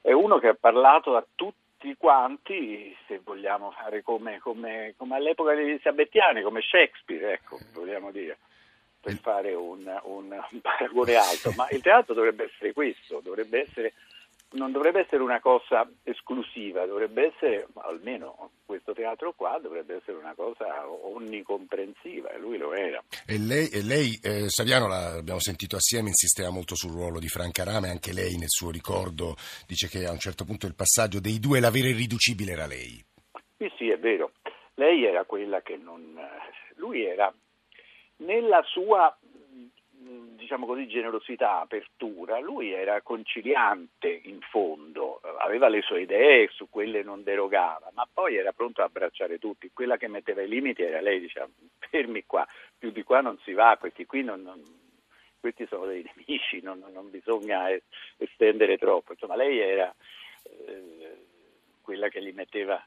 è 0.02 0.12
uno 0.12 0.38
che 0.38 0.50
ha 0.50 0.58
parlato 0.60 1.16
a 1.16 1.26
tutti 1.34 1.96
quanti, 1.98 2.96
se 3.08 3.22
vogliamo 3.24 3.72
fare 3.72 4.04
come, 4.04 4.40
all'epoca 5.10 5.56
degli 5.56 5.70
elisabettiani, 5.70 6.44
come 6.44 6.62
Shakespeare, 6.62 7.34
ecco, 7.34 7.58
vogliamo 7.74 8.12
dire 8.12 8.38
per 9.04 9.18
fare 9.18 9.54
un, 9.54 9.84
un, 10.04 10.32
un, 10.52 10.62
paragone 10.62 11.16
alto, 11.16 11.52
ma 11.58 11.68
il 11.72 11.82
teatro 11.82 12.14
dovrebbe 12.14 12.46
essere 12.46 12.72
questo, 12.72 13.20
dovrebbe 13.20 13.64
essere, 13.64 13.94
non 14.54 14.72
dovrebbe 14.72 15.02
essere 15.02 15.22
una 15.22 15.40
cosa 15.40 15.90
esclusiva, 16.04 16.86
dovrebbe 16.86 17.34
essere, 17.34 17.68
almeno 17.76 18.52
questo 18.66 18.94
teatro 18.94 19.34
qua, 19.34 19.60
dovrebbe 19.62 19.96
essere 19.96 20.18
una 20.18 20.34
cosa 20.36 20.88
onnicomprensiva 20.88 22.30
e 22.32 22.40
lui 22.40 22.58
lo 22.58 22.74
era. 22.74 23.04
E 23.26 23.38
lei, 23.38 23.70
e 23.70 23.84
lei 23.84 24.20
eh, 24.22 24.50
Saviano, 24.50 24.88
l'abbiamo 24.88 25.40
sentito 25.40 25.76
assieme, 25.76 26.10
insisteva 26.10 26.50
molto 26.50 26.76
sul 26.76 26.92
ruolo 26.92 27.20
di 27.20 27.28
Franca 27.28 27.64
Rame, 27.64 27.90
anche 27.90 28.14
lei 28.14 28.38
nel 28.38 28.50
suo 28.50 28.72
ricordo 28.72 29.36
dice 29.68 29.88
che 29.88 30.06
a 30.06 30.12
un 30.12 30.20
certo 30.20 30.46
punto 30.46 30.68
il 30.68 30.76
passaggio 30.76 31.20
dei 31.20 31.40
due, 31.40 31.60
l'avere 31.60 31.90
irriducibile 31.90 32.52
era 32.52 32.68
lei. 32.68 33.04
Sì, 33.58 33.72
sì, 33.78 33.90
è 33.90 33.98
vero. 33.98 34.32
Lei 34.76 35.06
era 35.06 35.24
quella 35.26 35.62
che 35.62 35.78
non... 35.78 36.20
Lui 36.76 37.04
era 37.06 37.34
nella 38.18 38.62
sua 38.64 39.16
diciamo 40.36 40.66
così, 40.66 40.88
generosità, 40.88 41.60
apertura, 41.62 42.40
lui 42.40 42.72
era 42.72 43.02
conciliante 43.02 44.22
in 44.24 44.40
fondo, 44.42 45.20
aveva 45.40 45.68
le 45.70 45.82
sue 45.82 46.02
idee, 46.02 46.50
su 46.52 46.70
quelle 46.70 47.04
non 47.04 47.24
derogava, 47.24 47.90
ma 47.94 48.08
poi 48.12 48.36
era 48.36 48.52
pronto 48.52 48.82
a 48.82 48.86
abbracciare 48.86 49.40
tutti. 49.40 49.72
Quella 49.74 49.98
che 49.98 50.08
metteva 50.08 50.42
i 50.42 50.48
limiti 50.48 50.84
era 50.84 51.02
lei, 51.02 51.20
diceva 51.20 51.48
fermi 51.80 52.26
qua, 52.26 52.48
più 52.78 52.92
di 52.92 53.04
qua 53.04 53.22
non 53.22 53.38
si 53.44 53.54
va, 53.54 53.78
questi 53.80 54.06
qui 54.06 54.24
non, 54.24 54.42
non, 54.42 54.62
questi 55.40 55.66
sono 55.68 55.86
dei 55.86 56.04
nemici, 56.16 56.62
non, 56.62 56.84
non 56.94 57.10
bisogna 57.10 57.68
estendere 58.18 58.78
troppo. 58.78 59.14
Insomma, 59.14 59.36
lei 59.36 59.60
era 59.60 59.94
eh, 60.44 61.18
quella 61.82 62.10
che 62.10 62.22
gli 62.22 62.34
metteva 62.34 62.82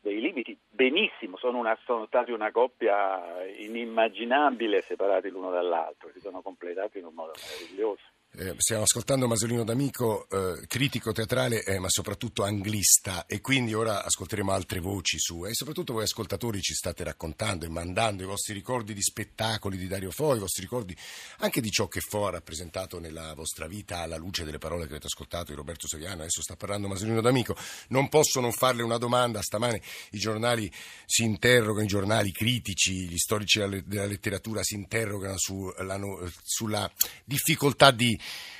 dei 0.00 0.20
limiti. 0.20 0.58
Benissimo, 0.68 1.36
sono, 1.36 1.58
una, 1.58 1.76
sono, 1.84 2.06
stati 2.06 2.30
una 2.32 2.50
coppia 2.50 3.44
inimmaginabile 3.44 4.82
separati 4.82 5.28
l'uno 5.28 5.50
dall'altro, 5.50 6.10
si 6.12 6.20
sono 6.20 6.42
completati 6.42 6.98
in 6.98 7.06
un 7.06 7.14
modo 7.14 7.32
meraviglioso. 7.34 8.04
Eh, 8.30 8.54
stiamo 8.58 8.82
ascoltando 8.82 9.26
Masolino 9.26 9.64
D'Amico, 9.64 10.28
eh, 10.28 10.66
critico 10.66 11.12
teatrale 11.12 11.64
eh, 11.64 11.78
ma 11.78 11.88
soprattutto 11.88 12.44
anglista. 12.44 13.26
E 13.26 13.40
quindi 13.40 13.74
ora 13.74 14.04
ascolteremo 14.04 14.52
altre 14.52 14.80
voci 14.80 15.18
sue. 15.18 15.50
E 15.50 15.54
soprattutto 15.54 15.94
voi 15.94 16.04
ascoltatori 16.04 16.60
ci 16.60 16.74
state 16.74 17.02
raccontando 17.04 17.64
e 17.64 17.68
mandando 17.68 18.22
i 18.22 18.26
vostri 18.26 18.52
ricordi 18.52 18.92
di 18.92 19.02
spettacoli 19.02 19.76
di 19.76 19.88
Dario 19.88 20.10
Fo, 20.10 20.36
i 20.36 20.38
vostri 20.38 20.62
ricordi 20.62 20.96
anche 21.38 21.60
di 21.60 21.70
ciò 21.70 21.88
che 21.88 22.00
Fo 22.00 22.26
ha 22.26 22.30
rappresentato 22.30 23.00
nella 23.00 23.32
vostra 23.34 23.66
vita 23.66 24.00
alla 24.00 24.16
luce 24.16 24.44
delle 24.44 24.58
parole 24.58 24.82
che 24.82 24.90
avete 24.90 25.06
ascoltato 25.06 25.50
di 25.50 25.56
Roberto 25.56 25.88
Saviano, 25.88 26.20
adesso 26.20 26.42
sta 26.42 26.54
parlando 26.54 26.86
Masolino 26.86 27.20
D'Amico, 27.20 27.56
non 27.88 28.08
posso 28.08 28.40
non 28.40 28.52
farle 28.52 28.82
una 28.82 28.98
domanda, 28.98 29.42
stamane 29.42 29.80
i 30.10 30.18
giornali 30.18 30.70
si 31.06 31.24
interrogano, 31.24 31.84
i 31.84 31.88
giornali 31.88 32.30
critici, 32.30 33.08
gli 33.08 33.16
storici 33.16 33.58
della 33.84 34.06
letteratura 34.06 34.62
si 34.62 34.74
interrogano 34.74 35.38
sulla, 35.38 35.98
sulla 36.44 36.90
difficoltà 37.24 37.90
di 37.90 38.17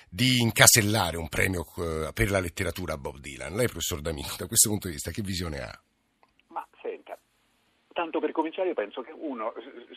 di 0.08 0.40
incasellare 0.40 1.16
un 1.16 1.28
premio 1.28 1.66
eh, 1.76 2.10
per 2.12 2.30
la 2.30 2.40
letteratura 2.40 2.94
a 2.94 2.98
Bob 2.98 3.18
Dylan. 3.18 3.54
Lei, 3.54 3.66
professor 3.66 4.00
D'Amico, 4.00 4.36
da 4.38 4.46
questo 4.46 4.68
punto 4.68 4.86
di 4.86 4.94
vista, 4.94 5.10
che 5.10 5.22
visione 5.22 5.58
ha? 5.58 5.80
Ma 6.48 6.66
senta, 6.80 7.18
tanto 7.92 8.20
per 8.20 8.32
cominciare, 8.32 8.68
io 8.68 8.74
penso 8.74 9.02
che 9.02 9.12
uno 9.12 9.52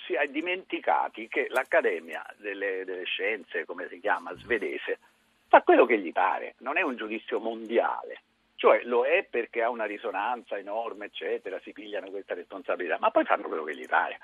si 0.06 0.14
è 0.14 0.28
dimenticati 0.28 1.28
che 1.28 1.48
l'Accademia 1.50 2.26
delle, 2.38 2.84
delle 2.86 3.06
Scienze, 3.06 3.66
come 3.66 3.88
si 3.90 4.00
chiama, 4.00 4.34
svedese, 4.36 5.00
fa 5.48 5.62
quello 5.62 5.86
che 5.86 6.00
gli 6.00 6.12
pare, 6.12 6.56
non 6.60 6.78
è 6.78 6.82
un 6.82 6.96
giudizio 6.96 7.40
mondiale. 7.40 8.22
Cioè 8.56 8.84
lo 8.84 9.06
è 9.06 9.26
perché 9.28 9.64
ha 9.64 9.72
una 9.72 9.86
risonanza 9.86 10.56
enorme, 10.56 11.06
eccetera, 11.06 11.60
si 11.64 11.72
pigliano 11.72 12.12
questa 12.12 12.36
responsabilità, 12.36 12.98
ma 13.00 13.10
poi 13.10 13.26
fanno 13.26 13.48
quello 13.48 13.64
che 13.64 13.76
gli 13.76 13.88
pare 13.88 14.20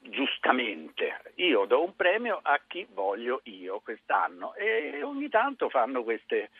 giustamente, 0.00 1.20
io 1.36 1.64
do 1.66 1.82
un 1.82 1.94
premio 1.94 2.40
a 2.42 2.60
chi 2.66 2.86
voglio 2.90 3.40
io 3.44 3.80
quest'anno 3.80 4.54
e 4.54 5.02
ogni 5.02 5.28
tanto 5.28 5.68
fanno 5.68 6.02
queste, 6.02 6.50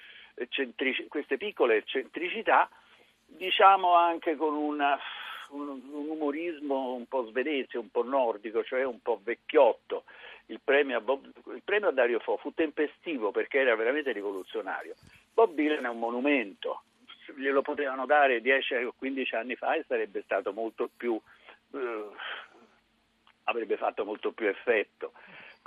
centric- 0.48 1.08
queste 1.08 1.36
piccole 1.36 1.76
eccentricità, 1.76 2.68
diciamo 3.26 3.94
anche 3.94 4.36
con 4.36 4.54
una, 4.54 4.98
un, 5.50 5.68
un, 5.68 6.08
umorismo 6.08 6.92
un 6.92 7.06
po' 7.06 7.26
svedese, 7.26 7.78
un 7.78 7.90
po' 7.90 8.04
nordico, 8.04 8.62
cioè 8.62 8.84
un 8.84 9.00
po' 9.00 9.20
vecchiotto. 9.22 10.04
Il 10.46 10.60
premio, 10.62 10.98
a 10.98 11.00
Bob, 11.00 11.24
il 11.54 11.62
premio 11.64 11.88
a 11.88 11.92
Dario 11.92 12.18
Fo 12.18 12.36
fu 12.36 12.52
tempestivo 12.52 13.30
perché 13.30 13.60
era 13.60 13.74
veramente 13.76 14.12
rivoluzionario. 14.12 14.94
Bob 15.32 15.54
Dylan 15.54 15.84
è 15.84 15.88
un 15.88 15.98
monumento, 15.98 16.82
glielo 17.36 17.62
potevano 17.62 18.04
dare 18.04 18.40
10 18.40 18.74
o 18.74 18.94
15 18.96 19.34
anni 19.36 19.54
fa 19.54 19.74
e 19.74 19.84
sarebbe 19.86 20.22
stato 20.22 20.52
molto 20.52 20.90
più... 20.96 21.20
Eh, 21.72 22.08
avrebbe 23.44 23.76
fatto 23.76 24.04
molto 24.04 24.32
più 24.32 24.48
effetto. 24.48 25.12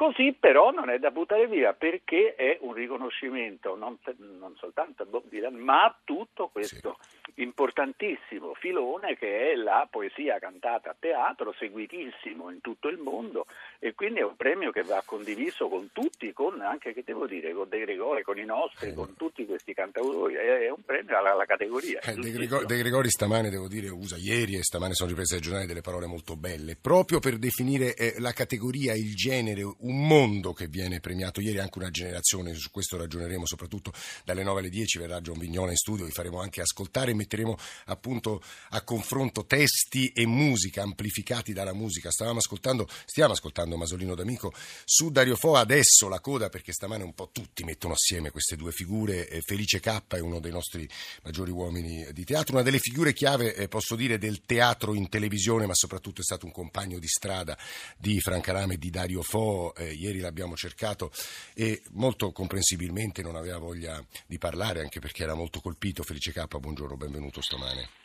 Così 0.03 0.35
però 0.37 0.71
non 0.71 0.89
è 0.89 0.99
da 0.99 1.11
buttare 1.11 1.47
via 1.47 1.71
perché 1.71 2.35
è 2.35 2.57
un 2.59 2.73
riconoscimento 2.73 3.77
non, 3.77 3.97
non 4.37 4.53
soltanto 4.57 5.03
a 5.03 5.05
Bob 5.05 5.29
Dylan 5.29 5.55
ma 5.55 5.85
a 5.85 5.95
tutto 6.03 6.49
questo 6.51 6.97
sì. 6.99 7.41
importantissimo 7.41 8.53
filone 8.55 9.15
che 9.15 9.53
è 9.53 9.55
la 9.55 9.87
poesia 9.89 10.39
cantata 10.39 10.89
a 10.89 10.95
teatro, 10.99 11.53
seguitissimo 11.57 12.49
in 12.49 12.59
tutto 12.59 12.89
il 12.89 12.97
mondo 12.97 13.45
e 13.79 13.93
quindi 13.93 14.19
è 14.19 14.23
un 14.23 14.35
premio 14.35 14.71
che 14.71 14.83
va 14.83 15.01
condiviso 15.05 15.69
con 15.69 15.89
tutti, 15.93 16.33
con 16.33 16.59
anche 16.59 16.93
che 16.93 17.03
devo 17.05 17.25
dire, 17.25 17.53
con 17.53 17.69
De 17.69 17.79
Gregori, 17.79 18.23
con 18.23 18.37
i 18.37 18.45
nostri, 18.45 18.89
eh. 18.89 18.93
con 18.93 19.15
tutti 19.15 19.45
questi 19.45 19.73
cantautori, 19.73 20.35
è, 20.35 20.69
un 20.69 20.83
premio 20.85 21.17
alla, 21.17 21.31
alla 21.31 21.45
categoria. 21.45 21.99
Eh, 21.99 22.13
De, 22.15 22.31
Gregori, 22.31 22.65
De, 22.65 22.77
Gregori, 22.77 23.09
stamane 23.09 23.49
devo 23.49 23.67
dire 23.67 23.89
usa 23.89 24.17
ieri 24.17 24.55
e 24.55 24.63
stamane 24.63 24.93
sono 24.93 25.09
riprese 25.09 25.35
ai 25.35 25.41
giornali 25.41 25.65
delle 25.65 25.81
parole 25.81 26.07
molto 26.07 26.35
belle, 26.35 26.77
proprio 26.79 27.19
per 27.19 27.37
definire 27.37 27.93
eh, 27.95 28.15
la 28.19 28.31
categoria, 28.31 28.93
il 28.93 29.15
genere, 29.15 29.63
un 29.63 29.92
mondo 29.93 30.53
che 30.53 30.67
viene 30.67 30.99
premiato 30.99 31.41
ieri, 31.41 31.59
anche 31.59 31.77
una 31.77 31.89
generazione, 31.89 32.53
su 32.53 32.71
questo 32.71 32.97
ragioneremo 32.97 33.45
soprattutto 33.45 33.93
dalle 34.23 34.43
9 34.43 34.59
alle 34.59 34.69
10, 34.69 34.97
verrà 34.99 35.21
John 35.21 35.37
Vignola 35.37 35.71
in 35.71 35.77
studio, 35.77 36.05
vi 36.05 36.11
faremo 36.11 36.41
anche 36.41 36.61
ascoltare 36.61 37.11
e 37.11 37.13
metteremo 37.13 37.57
appunto 37.85 38.41
a 38.69 38.81
confronto 38.81 39.45
testi 39.45 40.09
e 40.09 40.25
musica 40.25 40.81
amplificati 40.81 41.53
dalla 41.53 41.73
musica. 41.73 42.11
Stavamo 42.11 42.39
ascoltando, 42.39 42.87
stiamo 43.05 43.33
ascoltando 43.33 43.77
Masolino 43.77 44.15
D'Amico 44.15 44.53
su 44.85 45.09
Dario 45.11 45.35
Fo, 45.35 45.55
adesso 45.55 46.07
la 46.07 46.19
coda 46.19 46.49
perché 46.49 46.71
stamane 46.71 47.03
un 47.03 47.13
po' 47.13 47.29
tutti 47.31 47.63
mettono 47.63 47.93
assieme 47.93 48.31
queste 48.31 48.55
due 48.55 48.71
figure, 48.71 49.27
eh, 49.29 49.41
Felice 49.41 49.79
K 49.79 50.01
è 50.07 50.19
uno 50.19 50.39
dei 50.39 50.51
nostri 50.51 50.87
maggiori 51.23 51.51
uomini 51.51 52.05
di 52.11 52.23
teatro, 52.23 52.55
una 52.55 52.63
delle 52.63 52.79
figure 52.79 53.13
chiave, 53.13 53.55
eh, 53.55 53.67
posso 53.67 53.95
dire, 53.95 54.17
del 54.17 54.41
teatro 54.45 54.93
in 54.93 55.09
televisione, 55.09 55.65
ma 55.65 55.73
soprattutto 55.73 56.21
è 56.21 56.23
stato 56.23 56.45
un 56.45 56.51
compagno 56.51 56.99
di 56.99 57.07
strada 57.07 57.57
di 57.97 58.19
Franca 58.19 58.51
Rame 58.51 58.75
e 58.75 58.77
di 58.77 58.89
Dario 58.89 59.21
Fo, 59.21 59.72
eh, 59.77 59.93
ieri 59.93 60.19
l'abbiamo 60.19 60.55
cercato 60.55 61.11
e 61.53 61.81
molto 61.91 62.31
comprensibilmente 62.31 63.21
non 63.21 63.35
aveva 63.35 63.57
voglia 63.57 64.03
di 64.25 64.37
parlare 64.37 64.81
anche 64.81 64.99
perché 64.99 65.23
era 65.23 65.35
molto 65.35 65.59
colpito. 65.59 66.03
Felice 66.03 66.31
K, 66.31 66.57
buongiorno, 66.57 66.95
benvenuto 66.97 67.41
stamane. 67.41 68.01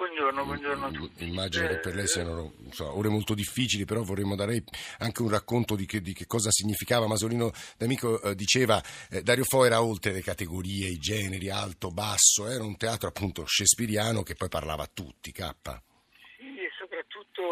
Buongiorno, 0.00 0.44
buongiorno 0.46 0.86
a 0.86 0.90
tutti. 0.90 1.28
Immagino 1.28 1.68
che 1.68 1.78
per 1.78 1.94
lei 1.94 2.06
siano 2.06 2.54
so, 2.70 2.96
ore 2.96 3.10
molto 3.10 3.34
difficili, 3.34 3.84
però 3.84 4.02
vorremmo 4.02 4.34
dare 4.34 4.64
anche 4.96 5.20
un 5.20 5.28
racconto 5.28 5.76
di 5.76 5.84
che, 5.84 6.00
di 6.00 6.14
che 6.14 6.26
cosa 6.26 6.50
significava. 6.50 7.06
Masolino 7.06 7.52
D'Amico 7.76 8.18
eh, 8.22 8.34
diceva 8.34 8.82
eh, 9.10 9.20
Dario 9.20 9.44
Fo 9.44 9.66
era 9.66 9.82
oltre 9.82 10.12
le 10.12 10.22
categorie, 10.22 10.88
i 10.88 10.96
generi, 10.96 11.50
alto, 11.50 11.90
basso, 11.90 12.48
era 12.48 12.64
un 12.64 12.78
teatro 12.78 13.08
appunto 13.08 13.44
shakespeariano 13.44 14.22
che 14.22 14.36
poi 14.36 14.48
parlava 14.48 14.84
a 14.84 14.90
tutti, 14.90 15.32
K. 15.32 15.54
Sì, 16.38 16.46
e 16.46 16.70
soprattutto 16.78 17.42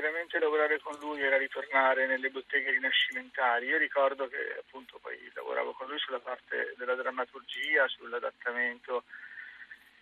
veramente 0.00 0.38
lavorare 0.38 0.78
con 0.80 0.96
lui 1.00 1.20
era 1.20 1.36
ritornare 1.36 2.06
nelle 2.06 2.30
botteghe 2.30 2.70
rinascimentali. 2.70 3.66
Io 3.66 3.78
ricordo 3.78 4.28
che 4.28 4.56
appunto 4.58 4.98
poi 4.98 5.18
lavoravo 5.34 5.72
con 5.72 5.88
lui 5.88 5.98
sulla 5.98 6.20
parte 6.20 6.74
della 6.76 6.94
drammaturgia, 6.94 7.88
sull'adattamento 7.88 9.04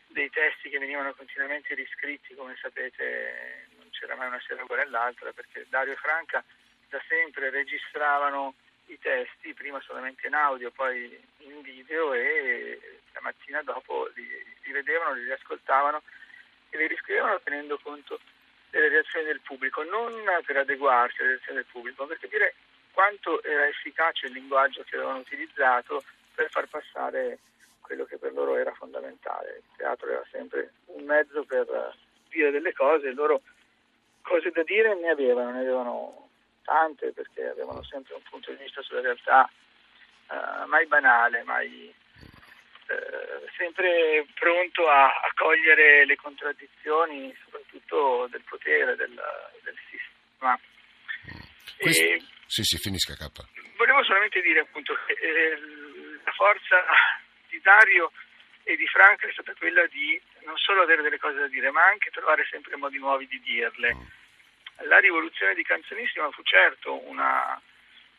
dei 0.09 0.29
testi 0.31 0.69
che 0.69 0.79
venivano 0.79 1.15
continuamente 1.15 1.75
riscritti, 1.75 2.35
come 2.35 2.57
sapete 2.61 3.69
non 3.76 3.88
c'era 3.91 4.15
mai 4.17 4.29
una 4.29 4.43
sera 4.47 4.62
uguale 4.62 4.83
all'altra, 4.83 5.33
perché 5.33 5.67
Dario 5.69 5.95
e 5.95 5.97
Franca 5.97 6.45
da 6.88 7.03
sempre 7.09 7.50
registravano 7.50 8.55
i 8.87 8.99
testi, 8.99 9.55
prima 9.55 9.81
solamente 9.81 10.26
in 10.26 10.35
audio, 10.35 10.71
poi 10.71 11.19
in 11.38 11.61
video 11.62 12.12
e 12.12 13.00
la 13.12 13.21
mattina 13.21 13.62
dopo 13.62 14.11
li, 14.15 14.26
li 14.62 14.73
vedevano, 14.73 15.15
li 15.15 15.25
riascoltavano 15.25 16.03
e 16.71 16.76
li 16.76 16.87
riscrivevano 16.87 17.41
tenendo 17.41 17.79
conto 17.83 18.21
delle 18.76 18.88
reazioni 18.88 19.25
del 19.25 19.40
pubblico, 19.40 19.83
non 19.83 20.12
per 20.45 20.59
adeguarsi 20.59 21.21
alle 21.21 21.30
reazioni 21.30 21.59
del 21.59 21.71
pubblico, 21.73 22.02
ma 22.02 22.09
per 22.09 22.18
capire 22.18 22.54
quanto 22.92 23.42
era 23.42 23.66
efficace 23.66 24.26
il 24.26 24.33
linguaggio 24.33 24.83
che 24.83 24.97
avevano 24.97 25.18
utilizzato 25.18 26.04
per 26.35 26.50
far 26.50 26.68
passare 26.68 27.38
quello 27.80 28.04
che 28.04 28.18
per 28.18 28.33
loro 28.33 28.56
era 28.56 28.73
fondamentale. 28.75 29.62
Il 29.64 29.76
teatro 29.76 30.11
era 30.11 30.25
sempre 30.30 30.73
un 30.87 31.04
mezzo 31.04 31.45
per 31.45 31.95
dire 32.28 32.50
delle 32.50 32.73
cose, 32.75 33.12
loro 33.12 33.40
cose 34.21 34.50
da 34.50 34.62
dire 34.62 34.95
ne 34.95 35.09
avevano, 35.09 35.52
ne 35.52 35.61
avevano 35.61 36.28
tante 36.62 37.12
perché 37.12 37.49
avevano 37.49 37.83
sempre 37.85 38.14
un 38.14 38.23
punto 38.28 38.50
di 38.50 38.62
vista 38.62 38.83
sulla 38.83 39.00
realtà 39.00 39.49
uh, 40.28 40.66
mai 40.66 40.87
banale, 40.87 41.45
mai 41.45 41.95
uh, 42.88 43.49
sempre 43.57 44.26
pronto 44.35 44.88
a, 44.88 45.07
a, 45.07 45.33
cogliere 45.35 46.05
le 46.05 46.16
contraddizioni, 46.16 47.35
soprattutto 47.45 48.28
del 48.31 48.43
potere, 48.49 48.97
del, 48.97 49.14
del 49.62 49.76
sistema. 49.90 50.59
Questo... 51.78 52.05
E... 52.05 52.23
Sì, 52.47 52.62
sì, 52.62 52.78
finisca 52.78 53.14
K. 53.14 53.28
Volevo 53.76 54.02
solamente 54.05 54.40
dire 54.40 54.61
appunto 54.61 54.97
che 55.07 55.12
eh, 55.12 55.59
la 56.25 56.33
forza 56.33 56.85
di 57.49 57.61
Dario 57.61 58.12
e 58.62 58.76
di 58.76 58.87
Franca 58.87 59.26
è 59.26 59.33
stata 59.33 59.55
quella 59.55 59.87
di 59.87 60.21
non 60.45 60.57
solo 60.57 60.83
avere 60.83 61.02
delle 61.02 61.19
cose 61.19 61.38
da 61.38 61.49
dire, 61.49 61.71
ma 61.71 61.85
anche 61.85 62.11
trovare 62.11 62.47
sempre 62.50 62.76
modi 62.76 62.99
nuovi 62.99 63.26
di 63.26 63.40
dirle. 63.40 63.95
Mm. 63.95 64.87
La 64.88 64.99
rivoluzione 64.99 65.55
di 65.55 65.62
Canzonissima 65.62 66.31
fu 66.31 66.43
certo 66.43 67.07
una, 67.09 67.61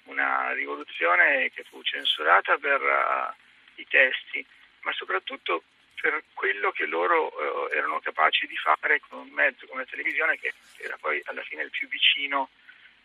una 0.04 0.54
rivoluzione 0.54 1.52
che 1.52 1.64
fu 1.64 1.82
censurata 1.84 2.58
per 2.58 2.82
uh, 2.82 3.34
i 3.82 3.88
testi, 3.88 4.46
ma 4.82 4.92
soprattutto 4.94 5.64
per 6.00 6.24
quello 6.34 6.72
che 6.72 6.86
loro 6.86 7.28
uh, 7.28 7.74
erano 7.74 8.00
capaci 8.00 8.46
di 8.46 8.56
fare 8.56 9.02
con 9.08 9.20
un 9.20 9.30
mezzo 9.30 9.66
come 9.66 9.82
la 9.82 9.90
televisione, 9.90 10.38
che 10.40 10.54
era 10.78 10.98
poi 11.00 11.22
alla 11.26 11.42
fine 11.42 11.64
il 11.64 11.72
più 11.72 11.88
vicino 11.88 12.50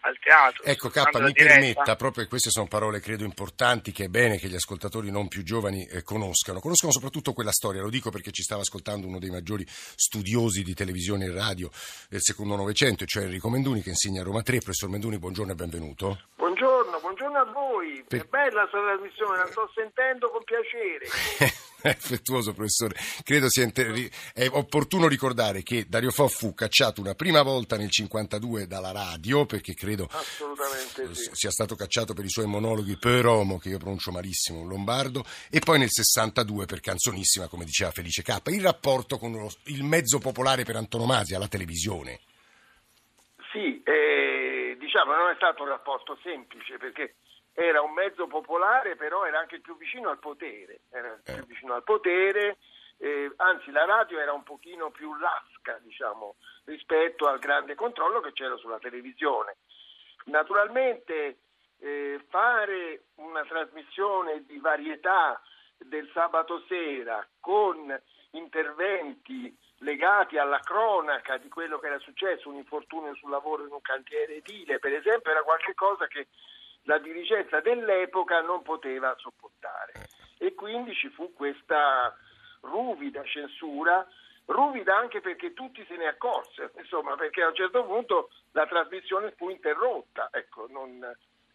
al 0.03 0.19
teatro. 0.19 0.63
Ecco, 0.65 0.89
K, 0.89 0.97
mi 1.21 1.33
diretta. 1.33 1.55
permetta, 1.55 1.97
proprio 1.97 2.27
queste 2.27 2.51
sono 2.51 2.67
parole 2.67 3.01
credo 3.01 3.25
importanti 3.25 3.93
che 3.93 4.05
è 4.05 4.09
bene 4.09 4.39
che 4.39 4.49
gli 4.49 4.55
ascoltatori 4.55 5.11
non 5.11 5.29
più 5.29 5.43
giovani 5.43 5.87
eh, 5.87 6.03
conoscano. 6.03 6.61
Conoscono 6.61 6.93
soprattutto 6.93 7.33
quella 7.33 7.53
storia, 7.53 7.83
lo 7.83 7.91
dico 7.91 8.11
perché 8.11 8.31
ci 8.31 8.43
stava 8.43 8.63
ascoltando 8.63 9.07
uno 9.07 9.19
dei 9.19 9.31
maggiori 9.31 9.65
studiosi 9.67 10.63
di 10.63 10.75
televisione 10.75 11.27
e 11.27 11.33
radio 11.33 11.71
del 12.09 12.21
secondo 12.21 12.57
Novecento, 12.57 13.05
cioè 13.05 13.25
Enrico 13.25 13.49
Menduni, 13.49 13.83
che 13.83 13.91
insegna 13.91 14.23
a 14.23 14.25
Roma 14.25 14.43
3. 14.43 14.59
Professor 14.59 14.89
Menduni, 14.89 15.19
buongiorno 15.19 15.53
e 15.53 15.55
benvenuto. 15.55 16.21
Buongiorno, 16.37 16.72
buongiorno 17.13 17.39
a 17.39 17.53
voi. 17.53 18.03
Per- 18.09 18.23
È 18.23 18.29
bella 18.29 18.63
la 18.63 18.69
sua 18.71 18.81
trasmissione, 18.81 19.37
la 19.39 19.47
sto 19.47 19.71
sentendo 19.75 20.31
con 20.31 20.43
piacere. 20.45 21.07
Effettuoso, 21.85 22.53
professore. 22.55 22.95
Credo 23.25 23.51
sia 23.51 23.65
inter- 23.65 24.09
è 24.33 24.47
opportuno 24.49 25.09
ricordare 25.09 25.63
che 25.63 25.87
Dario 25.89 26.11
Fo 26.13 26.29
fu 26.29 26.55
cacciato 26.55 27.01
una 27.01 27.15
prima 27.15 27.43
volta 27.43 27.77
nel 27.77 27.91
52 27.91 28.67
dalla 28.69 28.93
radio, 28.93 29.47
perché 29.47 29.75
credo 29.75 30.09
sì. 30.13 31.29
sia 31.33 31.51
stato 31.51 31.75
cacciato 31.75 32.15
per 32.15 32.25
i 32.25 32.29
suoi 32.31 32.47
monologhi 32.47 32.97
per 32.97 33.27
Homo, 33.27 33.59
che 33.59 33.71
io 33.71 33.79
pronuncio 33.79 34.13
malissimo, 34.13 34.61
un 34.61 34.69
lombardo, 34.69 35.25
e 35.51 35.59
poi 35.59 35.81
nel 35.81 35.91
62 35.91 36.67
per 36.67 36.81
Canzonissima, 36.81 37.49
come 37.49 37.65
diceva 37.65 37.91
Felice 37.91 38.23
K. 38.23 38.41
Il 38.47 38.63
rapporto 38.63 39.19
con 39.19 39.33
lo- 39.33 39.51
il 39.65 39.83
mezzo 39.83 40.19
popolare 40.21 40.63
per 40.63 40.77
antonomasia, 40.77 41.39
la 41.39 41.49
televisione. 41.49 42.21
Sì, 43.51 43.83
eh, 43.85 44.12
diciamo 45.03 45.17
non 45.17 45.31
è 45.31 45.35
stato 45.35 45.63
un 45.63 45.69
rapporto 45.69 46.17
semplice 46.23 46.77
perché 46.79 47.17
era 47.53 47.83
un 47.83 47.93
mezzo 47.93 48.27
popolare, 48.27 48.97
però 48.97 49.25
era 49.25 49.39
anche 49.39 49.61
più 49.61 49.77
vicino 49.77 50.09
al 50.09 50.19
potere. 50.19 50.83
Era 50.91 51.19
più 51.23 51.45
vicino 51.47 51.75
al 51.75 51.83
potere, 51.83 52.59
eh, 52.99 53.31
anzi 53.37 53.71
la 53.71 53.85
radio 53.85 54.19
era 54.19 54.33
un 54.33 54.43
pochino 54.43 54.91
più 54.91 55.15
lasca, 55.17 55.79
diciamo, 55.83 56.37
rispetto 56.65 57.27
al 57.27 57.39
grande 57.39 57.75
controllo 57.75 58.21
che 58.21 58.33
c'era 58.33 58.57
sulla 58.57 58.79
televisione. 58.79 59.57
Naturalmente 60.27 61.39
eh, 61.79 62.25
fare 62.29 63.07
una 63.17 63.45
trasmissione 63.45 64.45
di 64.47 64.59
varietà 64.59 65.43
del 65.79 66.09
sabato 66.15 66.63
sera 66.69 67.27
con 67.41 68.01
interventi 68.31 69.55
legati 69.83 70.39
alla 70.39 70.61
cronaca 70.61 71.37
di 71.39 71.49
quello 71.49 71.79
che 71.79 71.87
era 71.87 71.99
successo, 71.99 72.49
un 72.49 72.57
infortunio 72.57 73.15
sul 73.17 73.31
lavoro 73.31 73.65
in 73.65 73.73
un 73.73 73.81
cantiere 73.81 74.37
edile, 74.37 74.79
per 74.79 74.93
esempio, 74.93 75.31
era 75.31 75.43
qualcosa 75.43 76.07
che 76.07 76.29
la 76.85 76.99
dirigenza 76.99 77.61
dell'epoca 77.61 78.41
non 78.41 78.63
poteva 78.63 79.15
sopportare. 79.19 79.93
E 80.39 80.55
quindi 80.55 80.95
ci 80.95 81.09
fu 81.11 81.33
questa 81.33 82.17
ruvida 82.63 83.23
censura, 83.25 84.07
ruvida 84.47 84.97
anche 84.97 85.21
perché 85.21 85.53
tutti 85.53 85.85
se 85.87 85.97
ne 85.97 86.07
accorsero, 86.07 86.71
insomma, 86.79 87.15
perché 87.15 87.43
a 87.43 87.49
un 87.49 87.55
certo 87.55 87.85
punto 87.85 88.31
la 88.53 88.67
trasmissione 88.67 89.33
fu 89.37 89.51
interrotta, 89.51 90.29
ecco, 90.33 90.67
non, 90.69 90.99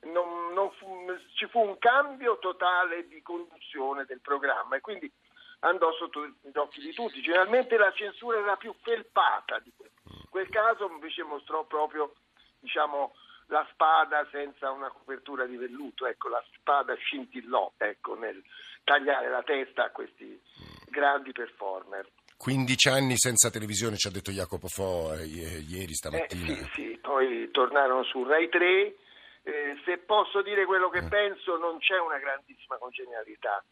non- 0.02 0.54
non 0.54 0.72
fu- 0.72 1.06
ci 1.36 1.48
fu 1.48 1.60
un 1.60 1.78
cambio 1.78 2.40
totale 2.40 3.08
di 3.08 3.22
conduzione 3.22 4.06
del 4.06 4.22
programma 4.22 4.76
e 4.78 4.82
quindi 4.82 5.12
andò 5.60 5.92
sotto 5.94 6.26
gli 6.26 6.58
occhi 6.58 6.82
di 6.82 6.94
tutti. 6.94 7.22
Generalmente 7.22 7.78
la 7.78 7.92
censura 7.94 8.38
era 8.40 8.56
più 8.56 8.74
felpata 8.82 9.60
di. 9.60 9.72
In 9.78 10.30
quel 10.30 10.50
caso 10.50 10.88
invece 10.90 11.24
mostrò 11.24 11.66
proprio 11.66 12.14
diciamo, 12.60 13.14
la 13.48 13.66
spada 13.72 14.28
senza 14.32 14.72
una 14.72 14.90
copertura 14.90 15.46
di 15.46 15.56
velluto, 15.58 16.06
ecco, 16.06 16.30
la 16.30 16.44
spada 16.56 16.94
scintillò 16.96 17.74
ecco, 17.78 18.16
nel 18.16 18.42
tagliare 18.84 19.30
la 19.30 19.42
testa 19.44 19.86
a 19.86 19.92
questi 19.92 20.40
grandi 20.86 21.32
performer. 21.32 22.08
15 22.38 22.90
anni 22.90 23.18
senza 23.18 23.50
televisione, 23.50 23.98
ci 23.98 24.08
ha 24.08 24.12
detto 24.12 24.32
Jacopo 24.32 24.68
Fo 24.68 25.14
eh, 25.14 25.26
ieri, 25.26 25.92
Eh, 25.92 25.96
stamattina. 25.96 26.54
sì, 26.54 26.70
sì, 26.74 27.00
poi 27.02 27.50
tornarono 27.52 28.04
su 28.04 28.24
Rai 28.24 28.48
3. 28.50 28.96
Eh, 29.44 29.82
se 29.86 29.98
posso 30.00 30.42
dire 30.42 30.66
quello 30.66 30.90
che 30.90 31.04
penso, 31.08 31.58
non 31.58 31.80
c'è 31.80 31.98
una 32.00 32.20
grandissima 32.20 32.78
congenialità 32.78 33.64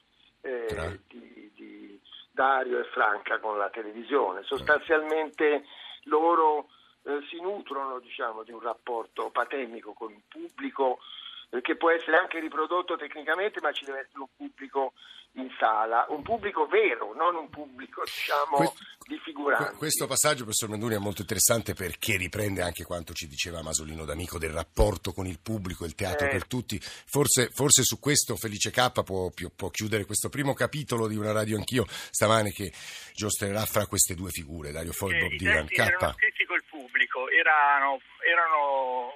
eh, 0.46 1.00
di, 1.08 1.52
di 1.56 2.00
Dario 2.32 2.80
e 2.80 2.84
Franca 2.86 3.40
con 3.40 3.58
la 3.58 3.70
televisione. 3.70 4.44
Sostanzialmente 4.44 5.66
loro 6.04 6.68
eh, 7.04 7.20
si 7.30 7.42
nutrono 7.42 8.00
diciamo, 8.00 8.44
di 8.44 8.52
un 8.52 8.60
rapporto 8.60 9.32
patemico 9.32 9.94
con 9.94 10.12
un 10.14 10.22
pubblico 10.28 11.00
che 11.62 11.76
può 11.76 11.90
essere 11.92 12.18
anche 12.18 12.40
riprodotto 12.40 12.96
tecnicamente, 12.98 13.60
ma 13.62 13.72
ci 13.72 13.86
deve 13.86 14.00
essere 14.00 14.20
un 14.20 14.28
pubblico 14.36 14.94
in 15.38 15.50
sala, 15.60 16.06
un 16.10 16.22
pubblico 16.22 16.66
vero, 16.66 17.14
non 17.14 17.36
un 17.36 17.50
pubblico 17.50 18.04
diciamo, 18.06 18.56
Que- 18.56 18.72
di 19.06 19.20
figuranti. 19.22 19.66
Que- 19.72 19.78
Questo 19.78 20.08
passaggio, 20.08 20.44
professor 20.44 20.70
Menduni, 20.70 20.96
è 20.96 20.98
molto 20.98 21.22
interessante 21.22 21.74
perché 21.74 22.16
riprende 22.16 22.62
anche 22.62 22.86
quanto 22.86 23.14
ci 23.14 23.28
diceva 23.28 23.62
Masolino 23.62 24.06
D'Amico 24.06 24.38
del 24.38 24.52
rapporto 24.52 25.12
con 25.12 25.28
il 25.28 25.40
pubblico, 25.42 25.84
il 25.84 25.94
teatro 25.94 26.28
Eh. 26.28 26.30
per 26.30 26.48
tutti. 26.48 26.80
Forse, 26.80 27.50
forse 27.54 27.84
su 27.84 28.00
questo 28.00 28.38
Felice 28.38 28.72
K 28.72 29.04
può, 29.04 29.30
può 29.54 29.70
chiudere 29.72 30.06
questo 30.06 30.30
primo 30.30 30.54
capitolo 30.54 31.06
di 31.08 31.18
una 31.18 31.34
radio 31.34 31.58
anch'io 31.58 31.86
stamane 31.90 32.52
che 32.54 32.72
giostrerà 33.14 33.66
fra 33.66 33.88
queste 33.88 34.16
due 34.16 34.30
figure, 34.30 34.72
Dario 34.72 34.94
Fo 34.94 35.10
e 35.10 35.18
Eh, 35.18 35.36
Dylan. 35.36 35.68
K. 35.68 36.16
pubblico, 37.16 37.30
erano, 37.30 38.02
erano 38.20 39.14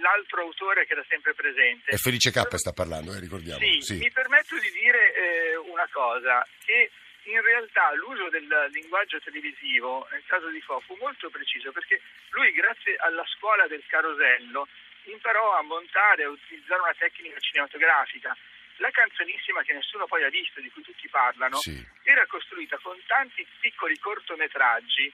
l'altro 0.00 0.42
autore 0.42 0.86
che 0.86 0.92
era 0.92 1.04
sempre 1.08 1.34
presente. 1.34 1.90
È 1.90 1.96
Felice 1.96 2.30
K 2.30 2.46
sta 2.56 2.72
parlando, 2.72 3.12
eh, 3.14 3.20
ricordiamo. 3.20 3.58
Sì, 3.60 3.80
Sì. 3.80 3.96
mi 3.98 4.10
permetto 4.10 4.56
di 4.58 4.70
dire 4.70 5.14
eh, 5.14 5.56
una 5.56 5.88
cosa, 5.90 6.46
che 6.64 6.90
in 7.24 7.40
realtà 7.42 7.92
l'uso 7.94 8.28
del 8.30 8.46
linguaggio 8.72 9.20
televisivo 9.20 10.06
nel 10.10 10.22
caso 10.26 10.48
di 10.48 10.60
Fo 10.60 10.80
fu 10.80 10.96
molto 11.00 11.30
preciso 11.30 11.70
perché 11.72 12.00
lui 12.30 12.50
grazie 12.52 12.96
alla 12.96 13.24
scuola 13.36 13.66
del 13.68 13.82
carosello 13.86 14.66
imparò 15.04 15.56
a 15.58 15.62
montare, 15.62 16.24
a 16.24 16.28
utilizzare 16.30 16.80
una 16.80 16.94
tecnica 16.96 17.38
cinematografica. 17.38 18.36
La 18.76 18.90
canzonissima 18.90 19.62
che 19.62 19.74
nessuno 19.74 20.06
poi 20.06 20.24
ha 20.24 20.30
visto, 20.30 20.60
di 20.60 20.70
cui 20.70 20.82
tutti 20.82 21.06
parlano, 21.08 21.56
Sì. 21.58 21.84
era 22.04 22.26
costruita 22.26 22.78
con 22.82 22.98
tanti 23.06 23.46
piccoli 23.60 23.96
cortometraggi 23.98 25.12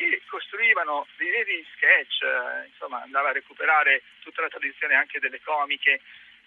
che 0.00 0.22
costruivano 0.26 1.06
dei 1.16 1.28
veri 1.28 1.66
sketch, 1.76 2.22
eh, 2.22 2.66
insomma 2.68 3.02
andava 3.02 3.28
a 3.28 3.32
recuperare 3.32 4.02
tutta 4.22 4.40
la 4.40 4.48
tradizione 4.48 4.94
anche 4.94 5.20
delle 5.20 5.42
comiche 5.42 6.00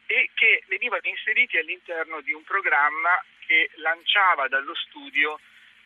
e 0.07 0.31
che 0.33 0.63
venivano 0.67 1.01
inseriti 1.03 1.57
all'interno 1.57 2.21
di 2.21 2.33
un 2.33 2.43
programma 2.43 3.23
che 3.45 3.69
lanciava 3.75 4.47
dallo 4.47 4.73
studio 4.73 5.39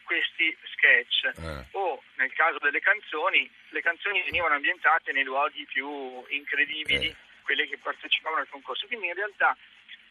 questi 0.03 0.55
sketch 0.71 1.25
Eh. 1.37 1.65
o 1.71 2.01
nel 2.15 2.31
caso 2.31 2.57
delle 2.59 2.79
canzoni 2.79 3.49
le 3.69 3.81
canzoni 3.81 4.23
venivano 4.23 4.55
ambientate 4.55 5.11
nei 5.11 5.23
luoghi 5.25 5.65
più 5.65 6.23
incredibili 6.29 7.07
Eh. 7.07 7.15
quelle 7.43 7.67
che 7.67 7.77
partecipavano 7.77 8.41
al 8.43 8.49
concorso 8.49 8.87
quindi 8.87 9.07
in 9.07 9.13
realtà 9.13 9.55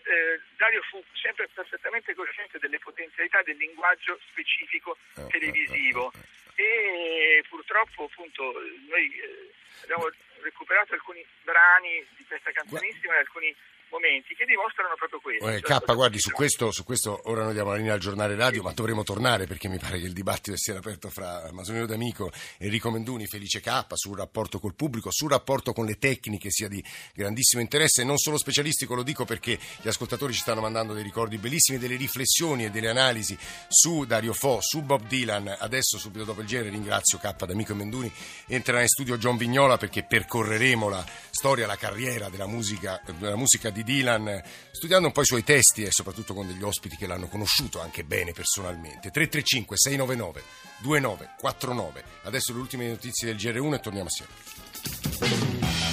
eh, 0.05 0.41
Dario 0.57 0.83
fu 0.83 1.03
sempre 1.15 1.49
perfettamente 1.49 2.15
cosciente 2.15 2.59
delle 2.59 2.79
potenzialità 2.79 3.41
del 3.43 3.57
linguaggio 3.57 4.21
specifico 4.29 4.99
Eh, 5.17 5.27
televisivo 5.29 6.13
eh, 6.13 6.19
e 6.57 7.45
purtroppo 7.49 8.05
appunto 8.05 8.43
noi 8.89 9.13
eh, 9.21 9.53
abbiamo 9.83 10.11
recuperato 10.41 10.95
alcuni 10.95 11.25
brani 11.43 12.05
di 12.17 12.25
questa 12.25 12.51
canzonissima 12.51 13.15
e 13.15 13.19
alcuni 13.19 13.55
momenti 13.91 14.35
che 14.35 14.45
dimostrano 14.45 14.95
proprio 14.97 15.21
questo. 15.21 15.49
Eh, 15.49 15.61
Cioè, 15.61 15.81
K, 15.83 15.95
guardi, 15.95 16.19
su 16.19 16.31
questo, 16.31 16.71
su 16.71 16.85
questo 16.85 17.21
ora 17.25 17.45
noi 17.45 17.53
diamo 17.53 17.71
la 17.71 17.77
linea 17.77 17.95
al 17.95 18.01
giornale 18.01 18.35
radio, 18.35 18.63
ma 18.63 18.73
dovremo 18.73 19.03
tornare 19.03 19.47
perché 19.47 19.69
mi 19.69 19.79
pare 19.79 19.99
che 19.99 20.07
il 20.07 20.13
dibattito 20.13 20.57
sia 20.57 20.77
aperto 20.77 21.09
fra 21.09 21.49
Masolino 21.53 21.87
D'Amico, 21.87 22.31
Enrico 22.59 22.91
Menduni, 22.91 23.27
Felice 23.27 23.61
K 23.61 23.85
sul 23.95 24.17
rapporto 24.17 24.59
col 24.59 24.75
pubblico, 24.75 25.11
sul 25.11 25.31
rapporto 25.31 25.73
con 25.73 25.87
le 25.87 25.99
tecniche 25.99 26.51
sia 26.51 26.69
di 26.69 26.83
grandissimo 27.15 27.63
interesse, 27.63 28.05
non 28.05 28.19
solo 28.19 28.39
specialistico, 28.39 28.95
lo 28.95 29.03
dico 29.03 29.25
perché 29.25 29.59
gli 29.81 29.89
ascoltatori 29.89 30.33
ci 30.33 30.41
stanno 30.41 30.61
mandando 30.61 30.93
dei 30.93 31.03
ricordi 31.03 31.39
bellissimi, 31.39 31.79
delle 31.79 31.97
riflessioni 31.97 32.65
e 32.65 32.71
delle 32.71 32.89
analisi 32.89 33.37
su 33.69 34.05
Dario 34.05 34.33
Fo, 34.33 34.59
su 34.61 34.83
Bob 34.83 35.07
Dylan. 35.07 35.57
Adesso, 35.59 35.99
subito 35.99 36.25
dopo 36.25 36.41
il 36.41 36.47
genere, 36.47 36.71
ringrazio 36.71 37.19
K 37.19 37.45
d'Amico 37.45 37.73
e 37.73 37.77
Menduni. 37.77 38.13
Entrerà 38.47 38.81
in 38.81 38.89
studio 38.89 39.17
John 39.17 39.37
Vignola 39.37 39.77
perché 39.77 40.03
percorreremo 40.05 40.89
la 40.89 41.05
storia, 41.31 41.67
la 41.67 41.77
carriera 41.77 42.29
della 42.29 42.47
musica, 42.47 43.01
della 43.19 43.37
musica 43.37 43.71
di 43.77 43.85
Dylan, 43.85 44.43
studiando 44.71 45.09
un 45.09 45.13
po' 45.13 45.21
i 45.21 45.27
suoi 45.27 45.45
testi 45.45 45.83
e 45.83 45.91
soprattutto 45.91 46.33
con 46.33 46.47
degli 46.47 46.63
ospiti 46.63 46.97
che 46.97 47.07
l'hanno 47.07 47.29
conosciuto 47.29 47.81
anche 47.81 48.05
bene 48.05 48.33
personalmente. 48.33 49.11
335 49.11 49.77
699 49.77 50.43
2949. 50.79 52.05
Adesso 52.23 52.53
le 52.53 52.59
ultime 52.59 52.89
notizie 52.89 53.35
del 53.35 53.37
GR1 53.37 53.75
e 53.75 53.81
torniamo 53.81 54.09
assieme. 54.09 55.86